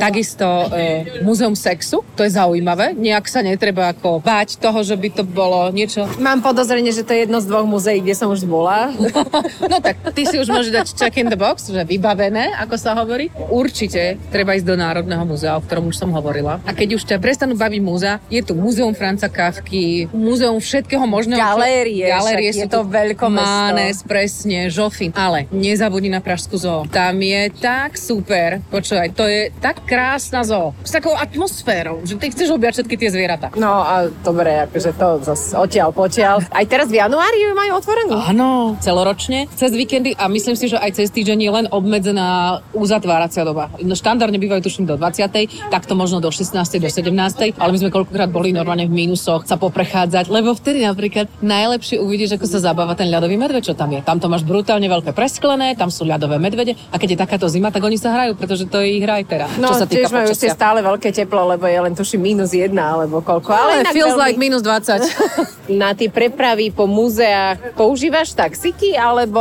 takisto 0.00 0.66
e, 0.72 1.22
múzeum 1.22 1.54
sexu, 1.54 2.02
to 2.18 2.26
je 2.26 2.34
zaujímavé, 2.34 2.96
nejak 2.96 3.30
sa 3.30 3.44
netreba 3.44 3.94
ako 3.94 4.18
báť 4.18 4.58
toho, 4.58 4.82
že 4.82 4.98
by 4.98 5.08
to 5.14 5.22
bolo 5.22 5.70
niečo... 5.70 6.08
Mám 6.18 6.42
podozrenie, 6.42 6.90
že 6.90 7.06
to 7.06 7.14
je 7.14 7.28
jedno 7.28 7.38
z 7.38 7.46
dvoch 7.46 7.66
múzeí, 7.68 8.02
kde 8.02 8.14
som 8.18 8.28
už 8.34 8.42
bola. 8.48 8.90
no 9.70 9.76
tak, 9.78 10.00
ty 10.16 10.26
si 10.26 10.40
už 10.40 10.48
môžeš 10.50 10.72
dať 10.74 10.86
check 10.96 11.14
in 11.20 11.30
the 11.30 11.38
box, 11.38 11.70
že 11.70 11.84
vybavené, 11.86 12.50
ako 12.58 12.74
sa 12.74 12.96
hovorí. 12.98 13.30
Určite 13.52 14.18
treba 14.34 14.58
ísť 14.58 14.66
do 14.66 14.76
Národného 14.80 15.22
múzea, 15.22 15.54
o 15.54 15.62
ktorom 15.62 15.92
už 15.92 15.96
som 16.00 16.10
hovorila. 16.10 16.58
A 16.66 16.74
keď 16.74 16.98
už 16.98 17.02
ťa 17.06 17.22
prestanú 17.22 17.54
baviť 17.54 17.80
múzea, 17.84 18.14
je 18.26 18.40
tu 18.42 18.56
múzeum 18.58 18.92
Franca 18.96 19.28
Kavky, 19.28 20.08
múzeum 20.10 20.58
všetkého 20.58 21.04
možného. 21.04 21.38
Galérie, 21.38 22.08
galérie 22.08 22.50
sú 22.50 22.64
je 22.64 22.66
to 22.70 22.80
veľkomesto. 22.86 23.44
Mánes, 23.44 23.96
pres, 24.06 24.31
presne, 24.32 24.72
žofy. 24.72 25.12
Ale 25.12 25.44
nezabudni 25.52 26.08
na 26.08 26.24
Pražskú 26.24 26.56
zoo. 26.56 26.88
Tam 26.88 27.20
je 27.20 27.52
tak 27.52 28.00
super. 28.00 28.64
Počúvaj, 28.72 29.12
to 29.12 29.28
je 29.28 29.52
tak 29.60 29.84
krásna 29.84 30.40
zoo. 30.40 30.72
S 30.80 30.96
takou 30.96 31.12
atmosférou, 31.12 32.00
že 32.08 32.16
ty 32.16 32.32
chceš 32.32 32.56
objať 32.56 32.80
všetky 32.80 32.96
tie 32.96 33.12
zvieratá. 33.12 33.52
No 33.60 33.84
a 33.84 34.08
dobre, 34.24 34.64
akože 34.64 34.96
to 34.96 35.20
zase 35.20 35.52
odtiaľ 35.52 35.92
potiaľ. 35.92 36.48
Aj 36.48 36.64
teraz 36.64 36.88
v 36.88 36.96
januári 37.04 37.44
ju 37.44 37.52
majú 37.52 37.72
otvorenú? 37.76 38.16
Áno, 38.16 38.80
celoročne, 38.80 39.52
cez 39.52 39.76
víkendy 39.76 40.16
a 40.16 40.32
myslím 40.32 40.56
si, 40.56 40.72
že 40.72 40.80
aj 40.80 40.96
cez 40.96 41.12
týždeň 41.12 41.38
je 41.44 41.50
len 41.52 41.66
obmedzená 41.68 42.64
uzatváracia 42.72 43.44
doba. 43.44 43.68
Štandardne 43.84 44.40
bývajú 44.40 44.64
tuším 44.64 44.88
do 44.88 44.96
20. 44.96 45.68
takto 45.68 45.92
možno 45.92 46.24
do 46.24 46.32
16. 46.32 46.56
do 46.80 46.88
17. 46.88 47.60
ale 47.60 47.70
my 47.70 47.78
sme 47.84 47.92
koľkokrát 47.92 48.32
boli 48.32 48.56
normálne 48.56 48.88
v 48.88 48.96
mínusoch 48.96 49.44
sa 49.44 49.60
poprechádzať, 49.60 50.32
lebo 50.32 50.56
vtedy 50.56 50.88
napríklad 50.88 51.28
najlepšie 51.44 52.00
uvidíš, 52.00 52.40
ako 52.40 52.46
sa 52.48 52.72
zabáva 52.72 52.96
ten 52.96 53.12
ľadový 53.12 53.36
medveď, 53.36 53.68
čo 53.68 53.74
tam 53.76 53.92
je. 53.92 54.00
Tam 54.00 54.21
to 54.22 54.30
máš 54.30 54.46
brutálne 54.46 54.86
veľké 54.86 55.10
presklené, 55.10 55.74
tam 55.74 55.90
sú 55.90 56.06
ľadové 56.06 56.38
medvede 56.38 56.78
a 56.94 56.96
keď 56.96 57.08
je 57.14 57.18
takáto 57.18 57.46
zima, 57.50 57.74
tak 57.74 57.82
oni 57.82 57.98
sa 57.98 58.14
hrajú, 58.14 58.38
pretože 58.38 58.70
to 58.70 58.78
je 58.78 58.96
ich 58.96 59.02
hraj 59.02 59.26
teraz. 59.26 59.50
No, 59.58 59.74
čo 59.74 59.82
sa 59.82 59.86
týka 59.90 60.06
tiež 60.06 60.14
majú 60.14 60.30
ste 60.30 60.48
stále 60.54 60.78
veľké 60.78 61.10
teplo, 61.10 61.42
lebo 61.50 61.66
je 61.66 61.78
len 61.82 61.92
tuším 61.98 62.22
minus 62.22 62.54
jedna 62.54 62.94
alebo 62.94 63.18
koľko. 63.18 63.50
Ale 63.50 63.82
inak 63.82 63.90
feels 63.90 64.14
veľmi- 64.14 64.22
like 64.22 64.38
minus 64.38 64.62
20. 64.62 65.02
Na 65.82 65.96
tie 65.96 66.06
prepravy 66.06 66.70
po 66.70 66.86
múzeách 66.86 67.74
používaš 67.74 68.36
taxiky 68.36 68.94
alebo 68.94 69.40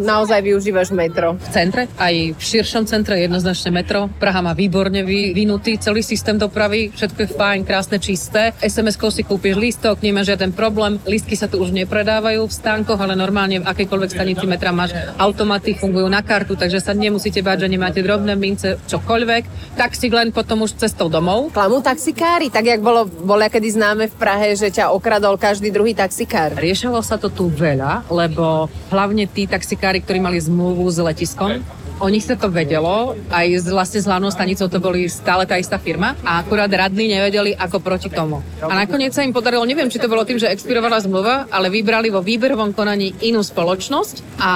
naozaj 0.00 0.40
využívaš 0.40 0.94
metro? 0.94 1.34
v 1.42 1.48
centre, 1.50 1.82
aj 1.98 2.14
v 2.38 2.40
širšom 2.40 2.86
centre 2.86 3.18
jednoznačne 3.18 3.74
metro. 3.74 4.06
Praha 4.22 4.38
má 4.38 4.54
výborne 4.54 5.02
vyvinutý 5.02 5.76
celý 5.82 6.06
systém 6.06 6.38
dopravy, 6.38 6.94
všetko 6.94 7.18
je 7.18 7.28
fajn, 7.34 7.60
krásne, 7.66 7.98
čisté. 7.98 8.54
SMS-kou 8.62 9.10
si 9.10 9.26
kúpiš 9.26 9.58
lístok, 9.58 9.98
nemá 10.06 10.22
žiaden 10.22 10.54
problém. 10.54 11.02
Lístky 11.02 11.34
sa 11.34 11.50
tu 11.50 11.58
už 11.58 11.74
nepredávajú 11.74 12.46
v 12.46 12.52
stánkoch, 12.52 13.00
ale 13.00 13.18
normálne 13.18 13.58
v 13.58 13.66
akejkoľvek 13.66 14.10
stanici 14.22 14.46
metra 14.46 14.70
máš 14.70 14.94
automaty, 15.18 15.74
fungujú 15.74 16.06
na 16.06 16.22
kartu, 16.22 16.54
takže 16.54 16.78
sa 16.78 16.94
nemusíte 16.94 17.42
báť, 17.42 17.66
že 17.66 17.74
nemáte 17.74 18.00
drobné 18.06 18.38
mince, 18.38 18.78
čokoľvek. 18.86 19.74
Taxík 19.74 20.14
len 20.14 20.30
potom 20.30 20.62
už 20.62 20.78
cestou 20.78 21.10
domov. 21.10 21.50
Klamú 21.50 21.82
taxikári, 21.82 22.46
tak 22.46 22.70
jak 22.70 22.78
bolo, 22.78 23.10
bolo 23.10 23.42
kedy 23.42 23.68
známe 23.74 24.06
v 24.06 24.14
Prahe, 24.14 24.54
že 24.54 24.70
ťa 24.70 24.94
okradol 24.94 25.34
každý 25.34 25.74
druhý 25.74 25.98
taxikár. 25.98 26.54
Riešalo 26.54 27.02
sa 27.02 27.18
to 27.18 27.34
tu 27.34 27.50
veľa, 27.50 28.06
lebo 28.06 28.70
hlavne 28.94 29.26
tí 29.26 29.50
taxikári, 29.50 29.98
ktorí 29.98 30.22
mali 30.22 30.38
zmluvu 30.38 30.86
s 30.86 31.02
letiskom, 31.02 31.58
O 32.02 32.10
nich 32.10 32.26
sa 32.26 32.34
to 32.34 32.50
vedelo, 32.50 33.14
aj 33.30 33.62
z, 33.62 33.70
vlastne 33.70 34.02
s 34.02 34.10
hlavnou 34.10 34.26
stanicou 34.34 34.66
to 34.66 34.82
boli 34.82 35.06
stále 35.06 35.46
tá 35.46 35.54
istá 35.54 35.78
firma 35.78 36.18
a 36.26 36.42
akurát 36.42 36.66
radní 36.66 37.06
nevedeli, 37.06 37.54
ako 37.54 37.78
proti 37.78 38.10
tomu. 38.10 38.42
A 38.58 38.74
nakoniec 38.74 39.14
sa 39.14 39.22
im 39.22 39.30
podarilo, 39.30 39.62
neviem, 39.62 39.86
či 39.86 40.02
to 40.02 40.10
bolo 40.10 40.26
tým, 40.26 40.34
že 40.34 40.50
expirovala 40.50 40.98
zmluva, 40.98 41.46
ale 41.46 41.70
vybrali 41.70 42.10
vo 42.10 42.18
výberovom 42.18 42.74
konaní 42.74 43.14
inú 43.22 43.46
spoločnosť 43.46 44.34
a 44.42 44.52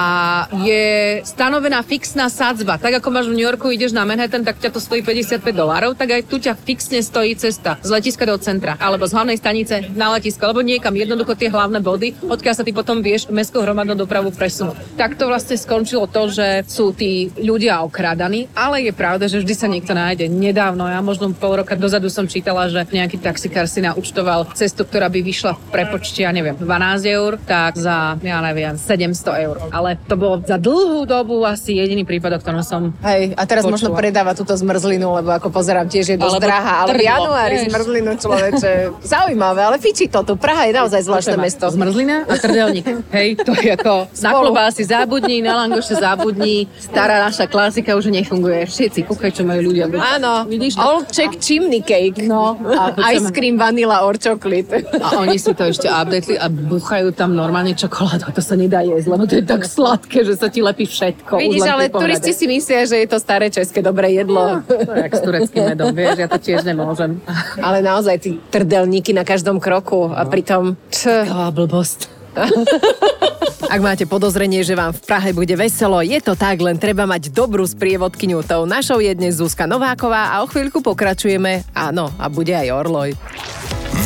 je 0.66 1.22
stanovená 1.22 1.86
fixná 1.86 2.26
sadzba. 2.26 2.82
Tak 2.82 2.98
ako 2.98 3.14
máš 3.14 3.30
v 3.30 3.38
New 3.38 3.46
Yorku, 3.46 3.70
ideš 3.70 3.94
na 3.94 4.02
Manhattan, 4.02 4.42
tak 4.42 4.58
ťa 4.58 4.74
to 4.74 4.82
stojí 4.82 5.06
55 5.06 5.46
dolárov, 5.54 5.94
tak 5.94 6.18
aj 6.18 6.26
tu 6.26 6.42
ťa 6.42 6.58
fixne 6.58 6.98
stojí 6.98 7.38
cesta 7.38 7.78
z 7.78 7.94
letiska 7.94 8.26
do 8.26 8.34
centra 8.42 8.74
alebo 8.82 9.06
z 9.06 9.14
hlavnej 9.14 9.38
stanice 9.38 9.86
na 9.94 10.18
letisko, 10.18 10.50
alebo 10.50 10.66
niekam 10.66 10.98
jednoducho 10.98 11.38
tie 11.38 11.46
hlavné 11.46 11.78
body, 11.78 12.26
odkiaľ 12.26 12.54
sa 12.58 12.66
ty 12.66 12.74
potom 12.74 13.06
vieš 13.06 13.30
mestskou 13.30 13.62
hromadnou 13.62 13.94
dopravu 13.94 14.34
presunúť. 14.34 14.98
Tak 14.98 15.14
to 15.14 15.30
vlastne 15.30 15.54
skončilo 15.54 16.10
to, 16.10 16.26
že 16.26 16.66
sú 16.66 16.90
tí 16.90 17.35
ľudia 17.38 17.84
okrádaní, 17.84 18.48
ale 18.56 18.88
je 18.88 18.92
pravda, 18.92 19.28
že 19.28 19.40
vždy 19.40 19.54
sa 19.54 19.68
niekto 19.68 19.92
nájde. 19.92 20.28
Nedávno, 20.28 20.88
ja 20.88 21.00
možno 21.04 21.32
pol 21.36 21.62
roka 21.62 21.76
dozadu 21.76 22.08
som 22.08 22.24
čítala, 22.26 22.68
že 22.72 22.82
nejaký 22.88 23.20
taxikár 23.20 23.68
si 23.68 23.84
naúčtoval 23.84 24.48
cestu, 24.56 24.84
ktorá 24.84 25.08
by 25.12 25.20
vyšla 25.20 25.52
v 25.56 25.62
prepočte, 25.72 26.24
ja 26.24 26.32
neviem, 26.32 26.56
12 26.56 26.66
eur, 27.06 27.38
tak 27.44 27.76
za, 27.76 28.16
ja 28.20 28.38
neviem, 28.40 28.74
700 28.76 29.46
eur. 29.46 29.56
Ale 29.70 30.00
to 30.08 30.14
bolo 30.16 30.40
za 30.44 30.56
dlhú 30.56 31.04
dobu 31.04 31.44
asi 31.44 31.76
jediný 31.76 32.02
prípad, 32.02 32.36
o 32.36 32.40
ktorom 32.40 32.62
som 32.64 32.82
Hej, 33.04 33.36
a 33.36 33.42
teraz 33.44 33.62
Počula. 33.62 33.74
možno 33.76 33.88
predáva 33.92 34.32
túto 34.32 34.56
zmrzlinu, 34.56 35.20
lebo 35.20 35.30
ako 35.36 35.52
pozerám, 35.52 35.86
tiež 35.86 36.14
je 36.14 36.18
dosť 36.18 36.40
Alebo 36.40 36.46
drahá, 36.48 36.74
ale 36.84 36.90
v 36.96 37.04
januári 37.04 37.56
zmrzlinu 37.68 38.10
človeče. 38.18 38.72
Zaujímavé, 39.04 39.60
ale 39.62 39.76
fičí 39.78 40.08
to 40.08 40.24
tu. 40.24 40.34
Praha 40.34 40.66
je 40.66 40.72
naozaj 40.74 41.00
zvláštne 41.04 41.36
mesto. 41.38 41.68
Zmrzlina 41.68 42.24
a 42.26 42.34
trdelník. 42.40 42.86
Hej, 43.12 43.42
to 43.44 43.52
je 43.54 43.76
ako 43.76 44.08
na 44.22 44.30
klobásy 44.32 44.82
zábudní, 44.86 45.44
na 45.44 45.66
langoše 45.66 45.94
zábudní, 45.94 46.66
stará 46.80 47.25
naša 47.26 47.50
klasika 47.50 47.98
už 47.98 48.14
nefunguje. 48.14 48.64
Všetci, 48.64 49.02
kúkaj, 49.02 49.30
čo 49.34 49.42
majú 49.42 49.70
ľudia. 49.70 49.90
Áno, 49.90 50.46
Vidíš 50.46 50.78
to? 50.78 50.82
Old 50.86 51.06
Czech 51.10 51.42
chimney 51.42 51.82
cake. 51.82 52.22
No, 52.22 52.54
a 52.62 52.94
Ice 53.14 53.34
cream 53.34 53.58
vanilla 53.58 54.06
or 54.06 54.14
chocolate. 54.14 54.86
A 55.02 55.18
oni 55.18 55.36
si 55.36 55.50
to 55.50 55.66
ešte 55.66 55.90
updateli 55.90 56.38
a 56.38 56.46
buchajú 56.46 57.10
tam 57.10 57.34
normálne 57.34 57.74
čokoládu. 57.74 58.30
To 58.30 58.42
sa 58.42 58.54
nedá 58.54 58.86
jesť, 58.86 59.06
lebo 59.10 59.26
to 59.26 59.42
je 59.42 59.44
tak 59.44 59.66
sladké, 59.66 60.22
že 60.22 60.38
sa 60.38 60.46
ti 60.46 60.62
lepí 60.62 60.86
všetko. 60.86 61.36
Vidíš, 61.36 61.66
ale 61.66 61.90
pohľade. 61.90 61.98
turisti 61.98 62.32
si 62.32 62.46
myslia, 62.46 62.86
že 62.86 62.96
je 63.02 63.08
to 63.10 63.18
staré 63.18 63.50
české 63.50 63.82
dobré 63.82 64.14
jedlo. 64.14 64.62
To 64.66 64.92
je 64.94 65.02
jak 65.02 65.12
s 65.12 65.20
tureckým 65.20 65.62
medom, 65.74 65.90
vieš, 65.90 66.16
ja 66.22 66.28
to 66.30 66.38
tiež 66.38 66.62
nemôžem. 66.62 67.18
Ale 67.58 67.82
naozaj 67.82 68.16
tí 68.22 68.30
trdelníky 68.52 69.10
na 69.10 69.26
každom 69.26 69.58
kroku 69.58 70.12
a 70.14 70.22
pritom... 70.28 70.78
Č, 70.92 71.26
Taková 71.26 71.50
blbosť. 71.50 72.00
Ak 73.66 73.80
máte 73.82 74.06
podozrenie, 74.06 74.62
že 74.62 74.78
vám 74.78 74.94
v 74.94 75.02
Prahe 75.02 75.30
bude 75.34 75.52
veselo, 75.58 75.98
je 76.04 76.18
to 76.22 76.38
tak, 76.38 76.62
len 76.62 76.78
treba 76.78 77.04
mať 77.04 77.34
dobrú 77.34 77.66
sprievodkyňu. 77.66 78.46
Tou 78.46 78.62
našou 78.64 79.02
je 79.02 79.10
dnes 79.12 79.36
Zuzka 79.36 79.66
Nováková 79.66 80.36
a 80.36 80.44
o 80.44 80.46
chvíľku 80.46 80.80
pokračujeme. 80.80 81.66
Áno, 81.74 82.12
a 82.16 82.30
bude 82.30 82.54
aj 82.54 82.68
Orloj. 82.70 83.10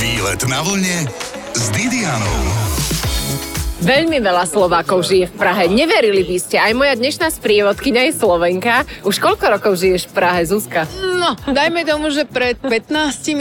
Výlet 0.00 0.42
na 0.48 0.64
vlne 0.64 1.06
s 1.52 1.64
Didianou. 1.76 2.40
Veľmi 3.80 4.20
veľa 4.20 4.44
Slovákov 4.44 5.08
žije 5.08 5.32
v 5.32 5.34
Prahe. 5.40 5.64
Neverili 5.64 6.20
by 6.20 6.36
ste, 6.36 6.60
aj 6.60 6.76
moja 6.76 6.92
dnešná 7.00 7.32
sprievodkyňa 7.32 8.12
je 8.12 8.12
Slovenka. 8.12 8.84
Už 9.08 9.16
koľko 9.16 9.56
rokov 9.56 9.80
žiješ 9.80 10.12
v 10.12 10.20
Prahe, 10.20 10.44
Zuzka? 10.44 10.84
No, 11.16 11.32
dajme 11.48 11.88
tomu, 11.88 12.12
že 12.12 12.28
pred 12.28 12.60
15 12.60 12.92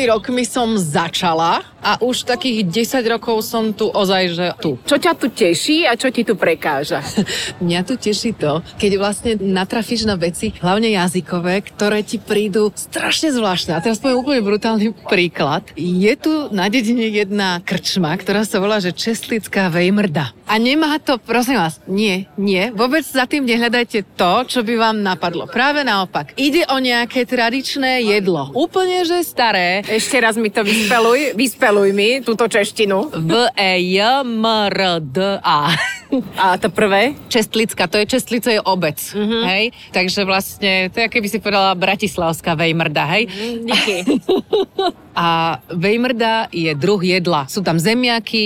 rokmi 0.07 0.47
som 0.47 0.79
začala 0.79 1.59
a 1.83 1.99
už 2.03 2.27
takých 2.27 2.67
10 2.67 3.13
rokov 3.19 3.43
som 3.43 3.71
tu 3.71 3.87
ozaj, 3.87 4.23
že 4.33 4.47
tu. 4.59 4.79
Čo 4.83 4.95
ťa 4.99 5.13
tu 5.15 5.27
teší 5.31 5.87
a 5.87 5.95
čo 5.95 6.11
ti 6.11 6.27
tu 6.27 6.35
prekáža? 6.35 7.03
Mňa 7.63 7.79
tu 7.87 7.95
teší 7.95 8.35
to, 8.35 8.63
keď 8.79 8.91
vlastne 8.99 9.31
natrafíš 9.39 10.07
na 10.07 10.19
veci, 10.19 10.55
hlavne 10.59 10.91
jazykové, 10.91 11.63
ktoré 11.63 12.03
ti 12.03 12.19
prídu 12.19 12.71
strašne 12.75 13.31
zvláštne. 13.35 13.75
A 13.75 13.83
teraz 13.83 13.99
poviem 13.99 14.21
úplne 14.23 14.41
brutálny 14.43 14.91
príklad. 15.07 15.63
Je 15.75 16.13
tu 16.19 16.51
na 16.51 16.67
dedine 16.71 17.07
jedna 17.11 17.59
krčma, 17.63 18.15
ktorá 18.19 18.43
sa 18.43 18.59
volá, 18.59 18.79
že 18.79 18.95
Čestlická 18.95 19.71
Vejmrda. 19.71 20.38
A 20.49 20.57
nemá 20.57 20.97
to, 20.97 21.21
prosím 21.21 21.61
vás, 21.61 21.77
nie, 21.85 22.25
nie, 22.33 22.73
vôbec 22.73 23.05
za 23.05 23.29
tým 23.29 23.45
nehľadajte 23.45 24.17
to, 24.17 24.49
čo 24.49 24.65
by 24.65 24.81
vám 24.81 24.97
napadlo. 25.05 25.45
Práve 25.45 25.85
naopak. 25.85 26.33
Ide 26.41 26.65
o 26.73 26.81
nejaké 26.81 27.29
tradičné 27.29 28.01
jedlo. 28.01 28.49
Úplne, 28.57 29.05
že 29.05 29.21
staré. 29.21 29.85
Ešte 29.85 30.17
raz 30.17 30.41
mi 30.41 30.49
to 30.49 30.65
vyspeluj, 30.65 31.37
vyspeluj 31.37 31.93
mi 31.93 32.25
túto 32.25 32.49
češtinu. 32.49 33.13
v 33.13 33.33
e 33.53 33.93
j 33.93 34.25
m 34.25 34.41
r 34.41 34.97
d 35.05 35.37
a 35.37 35.69
A 36.41 36.57
to 36.57 36.73
prvé? 36.73 37.13
Čestlická, 37.29 37.85
to 37.85 38.01
je 38.01 38.09
Čestlice 38.09 38.57
je 38.57 38.61
obec, 38.65 38.97
mm-hmm. 38.97 39.43
hej? 39.45 39.63
Takže 39.93 40.25
vlastne, 40.25 40.89
to 40.89 41.05
je, 41.05 41.07
keby 41.13 41.27
si 41.29 41.37
povedala 41.37 41.77
Bratislavská 41.77 42.57
Vejmrda, 42.57 43.05
hej? 43.05 43.29
Díky. 43.61 43.97
A 45.19 45.59
Vejmrda 45.67 46.47
je 46.47 46.71
druh 46.71 47.03
jedla. 47.03 47.43
Sú 47.51 47.59
tam 47.59 47.75
zemiaky, 47.75 48.43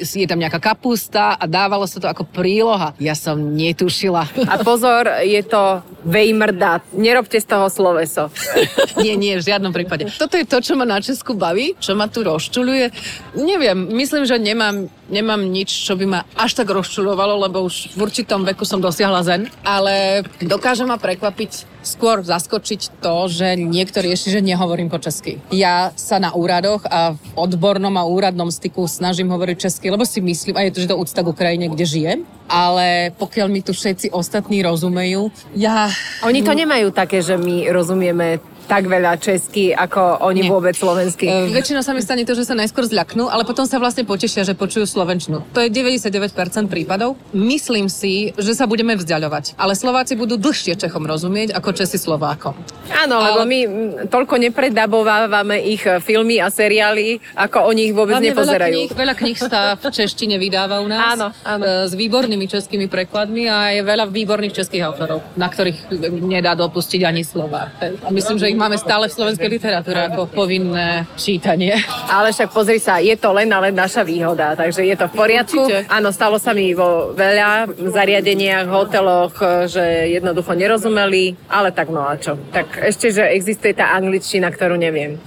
je 0.00 0.24
tam 0.24 0.40
nejaká 0.40 0.56
kapusta 0.56 1.36
a 1.36 1.44
dávalo 1.44 1.84
sa 1.84 2.00
to 2.00 2.08
ako 2.08 2.24
príloha. 2.24 2.96
Ja 2.96 3.12
som 3.12 3.52
netušila. 3.52 4.48
A 4.48 4.56
pozor, 4.64 5.20
je 5.20 5.44
to 5.44 5.84
vejmrda. 6.00 6.80
Nerobte 6.96 7.36
z 7.36 7.44
toho 7.44 7.68
sloveso. 7.68 8.32
nie, 9.04 9.20
nie, 9.20 9.36
v 9.36 9.44
žiadnom 9.44 9.76
prípade. 9.76 10.08
Toto 10.16 10.40
je 10.40 10.48
to, 10.48 10.64
čo 10.64 10.72
ma 10.80 10.88
na 10.88 10.96
Česku 11.04 11.36
baví, 11.36 11.76
čo 11.76 11.92
ma 11.92 12.08
tu 12.08 12.24
rozčuluje. 12.24 12.88
Neviem, 13.36 13.92
myslím, 13.92 14.24
že 14.24 14.40
nemám, 14.40 14.88
nemám 15.08 15.40
nič, 15.44 15.70
čo 15.70 15.96
by 15.96 16.04
ma 16.08 16.20
až 16.36 16.56
tak 16.60 16.70
rozčulovalo, 16.70 17.40
lebo 17.44 17.64
už 17.64 17.96
v 17.96 18.08
určitom 18.08 18.44
veku 18.44 18.64
som 18.64 18.80
dosiahla 18.80 19.24
zen. 19.24 19.48
Ale 19.64 20.24
dokáže 20.40 20.84
ma 20.88 20.96
prekvapiť 20.96 21.74
skôr 21.84 22.24
zaskočiť 22.24 23.04
to, 23.04 23.28
že 23.28 23.60
niekto 23.60 24.00
rieši, 24.00 24.32
že 24.32 24.40
nehovorím 24.40 24.88
po 24.88 24.96
česky. 24.96 25.36
Ja 25.52 25.92
sa 25.94 26.16
na 26.16 26.32
úradoch 26.32 26.80
a 26.88 27.12
v 27.12 27.20
odbornom 27.36 27.92
a 28.00 28.08
úradnom 28.08 28.48
styku 28.48 28.88
snažím 28.88 29.28
hovoriť 29.28 29.68
česky, 29.68 29.92
lebo 29.92 30.08
si 30.08 30.24
myslím, 30.24 30.56
a 30.56 30.64
je 30.64 30.72
to, 30.72 30.80
že 30.80 30.90
to 30.90 30.96
úcta 30.96 31.20
k 31.20 31.28
Ukrajine, 31.28 31.68
kde 31.68 31.84
žijem, 31.84 32.18
ale 32.48 33.12
pokiaľ 33.20 33.46
mi 33.52 33.60
tu 33.60 33.76
všetci 33.76 34.16
ostatní 34.16 34.64
rozumejú, 34.64 35.28
ja... 35.52 35.92
Oni 36.24 36.40
to 36.40 36.56
nemajú 36.56 36.88
také, 36.88 37.20
že 37.20 37.36
my 37.36 37.68
rozumieme 37.68 38.40
tak 38.64 38.88
veľa 38.88 39.20
česky, 39.20 39.70
ako 39.70 40.24
oni 40.24 40.42
Nie. 40.44 40.50
vôbec 40.50 40.72
slovensky. 40.72 41.28
E, 41.28 41.52
väčšinou 41.52 41.84
sa 41.84 41.92
mi 41.92 42.00
stane 42.00 42.24
to, 42.24 42.32
že 42.32 42.48
sa 42.48 42.56
najskôr 42.56 42.84
zľaknú, 42.84 43.28
ale 43.28 43.44
potom 43.44 43.68
sa 43.68 43.76
vlastne 43.76 44.02
potešia, 44.02 44.42
že 44.42 44.56
počujú 44.56 44.88
slovenčinu. 44.88 45.44
To 45.52 45.60
je 45.60 45.68
99% 45.68 46.32
prípadov. 46.66 47.20
Myslím 47.30 47.92
si, 47.92 48.32
že 48.34 48.56
sa 48.56 48.64
budeme 48.64 48.96
vzdialovať. 48.96 49.54
Ale 49.60 49.76
Slováci 49.76 50.16
budú 50.16 50.40
dlhšie 50.40 50.74
Čechom 50.74 51.04
rozumieť 51.04 51.52
ako 51.52 51.68
Česi 51.76 52.00
Slovákom. 52.00 52.56
Áno, 52.90 53.16
lebo 53.20 53.44
ale- 53.44 53.48
my 53.48 53.58
mm, 53.60 53.70
toľko 54.08 54.34
nepredabovávame 54.40 55.60
ich 55.60 55.84
e, 55.84 56.00
filmy 56.00 56.40
a 56.40 56.48
seriály, 56.48 57.20
ako 57.36 57.68
oni 57.68 57.92
ich 57.92 57.94
vôbec 57.94 58.16
Hlavne 58.16 58.32
nepozerajú. 58.32 58.72
Veľa 58.72 58.80
kníh, 58.80 58.90
veľa 58.96 59.14
kníh 59.14 59.38
sa 59.38 59.60
v 59.76 59.84
češtine 59.92 60.36
vydáva 60.40 60.80
u 60.80 60.88
nás. 60.88 61.20
Áno, 61.20 61.26
áno. 61.44 61.62
e, 61.64 61.88
S 61.88 61.92
výbornými 61.92 62.46
českými 62.48 62.88
prekladmi 62.88 63.44
a 63.46 63.76
je 63.76 63.80
veľa 63.84 64.08
výborných 64.08 64.56
českých 64.56 64.88
autorov, 64.88 65.20
na 65.36 65.52
ktorých 65.52 65.92
nedá 66.24 66.56
dopustiť 66.56 67.00
ani 67.04 67.22
slova. 67.22 67.68
A 67.80 68.08
myslím, 68.08 68.36
že 68.38 68.53
ich 68.54 68.62
máme 68.62 68.78
stále 68.78 69.10
v 69.10 69.16
slovenskej 69.18 69.50
literatúre 69.50 69.98
ako 70.06 70.30
povinné 70.30 71.10
čítanie. 71.18 71.74
Ale 72.06 72.30
však 72.30 72.54
pozri 72.54 72.78
sa, 72.78 73.02
je 73.02 73.18
to 73.18 73.34
len 73.34 73.50
a 73.50 73.58
len 73.58 73.74
naša 73.74 74.06
výhoda, 74.06 74.54
takže 74.54 74.86
je 74.86 74.94
to 74.94 75.10
v 75.10 75.14
poriadku. 75.18 75.66
Určite. 75.66 75.90
Áno, 75.90 76.14
stalo 76.14 76.38
sa 76.38 76.54
mi 76.54 76.70
vo 76.70 77.10
veľa 77.18 77.66
zariadeniach, 77.90 78.70
hoteloch, 78.70 79.34
že 79.66 80.14
jednoducho 80.14 80.54
nerozumeli, 80.54 81.34
ale 81.50 81.74
tak 81.74 81.90
no 81.90 82.06
a 82.06 82.14
čo. 82.14 82.38
Tak 82.54 82.78
ešte, 82.86 83.10
že 83.10 83.26
existuje 83.34 83.74
tá 83.74 83.90
angličtina, 83.98 84.54
ktorú 84.54 84.78
neviem. 84.78 85.18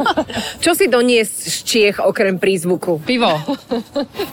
čo 0.64 0.78
si 0.78 0.86
doniesť 0.86 1.34
z 1.34 1.56
Čiech 1.66 1.96
okrem 1.98 2.38
prízvuku? 2.38 3.02
Pivo, 3.02 3.34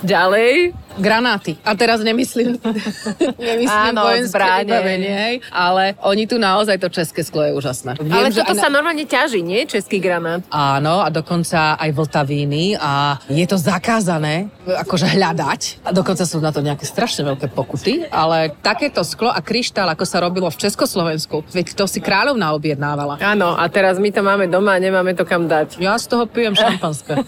Ďalej? 0.06 0.85
Granáty. 1.00 1.60
A 1.64 1.75
teraz 1.75 2.02
nemyslím, 2.02 2.60
nemyslím 3.52 3.96
Áno, 3.96 4.08
vojenské 4.08 4.36
zbrane. 4.36 4.68
vybavenie, 4.68 5.12
hej, 5.12 5.36
ale 5.52 5.96
oni 6.04 6.24
tu 6.28 6.40
naozaj 6.40 6.80
to 6.80 6.88
české 6.90 7.24
sklo 7.24 7.44
je 7.44 7.52
úžasné. 7.56 8.00
Viem, 8.00 8.12
ale 8.12 8.32
toto 8.32 8.56
aj 8.56 8.60
sa 8.60 8.70
normálne 8.72 9.06
ťaží, 9.06 9.40
nie? 9.44 9.68
Český 9.68 10.00
granát. 10.00 10.44
Áno, 10.52 11.04
a 11.04 11.10
dokonca 11.12 11.75
aj 11.80 11.90
vltavíny 11.92 12.80
a 12.80 13.20
je 13.28 13.46
to 13.48 13.58
zakázané 13.60 14.48
akože 14.66 15.08
hľadať 15.16 15.86
a 15.86 15.90
dokonca 15.94 16.24
sú 16.24 16.42
na 16.42 16.50
to 16.50 16.60
nejaké 16.64 16.88
strašne 16.88 17.28
veľké 17.28 17.52
pokuty, 17.54 18.08
ale 18.10 18.56
takéto 18.64 19.04
sklo 19.06 19.30
a 19.30 19.40
kryštál, 19.40 19.88
ako 19.92 20.06
sa 20.08 20.24
robilo 20.24 20.48
v 20.50 20.58
Československu, 20.58 21.46
veď 21.52 21.75
to 21.78 21.86
si 21.86 22.00
kráľovna 22.02 22.56
objednávala. 22.56 23.22
Áno, 23.22 23.54
a 23.56 23.66
teraz 23.70 24.02
my 24.02 24.10
to 24.10 24.22
máme 24.25 24.48
doma 24.50 24.78
a 24.78 24.82
nemáme 24.82 25.14
to 25.14 25.28
kam 25.28 25.46
dať. 25.46 25.78
Ja 25.78 26.00
z 26.00 26.10
toho 26.10 26.25
pijem 26.25 26.56
šampanské. 26.56 27.22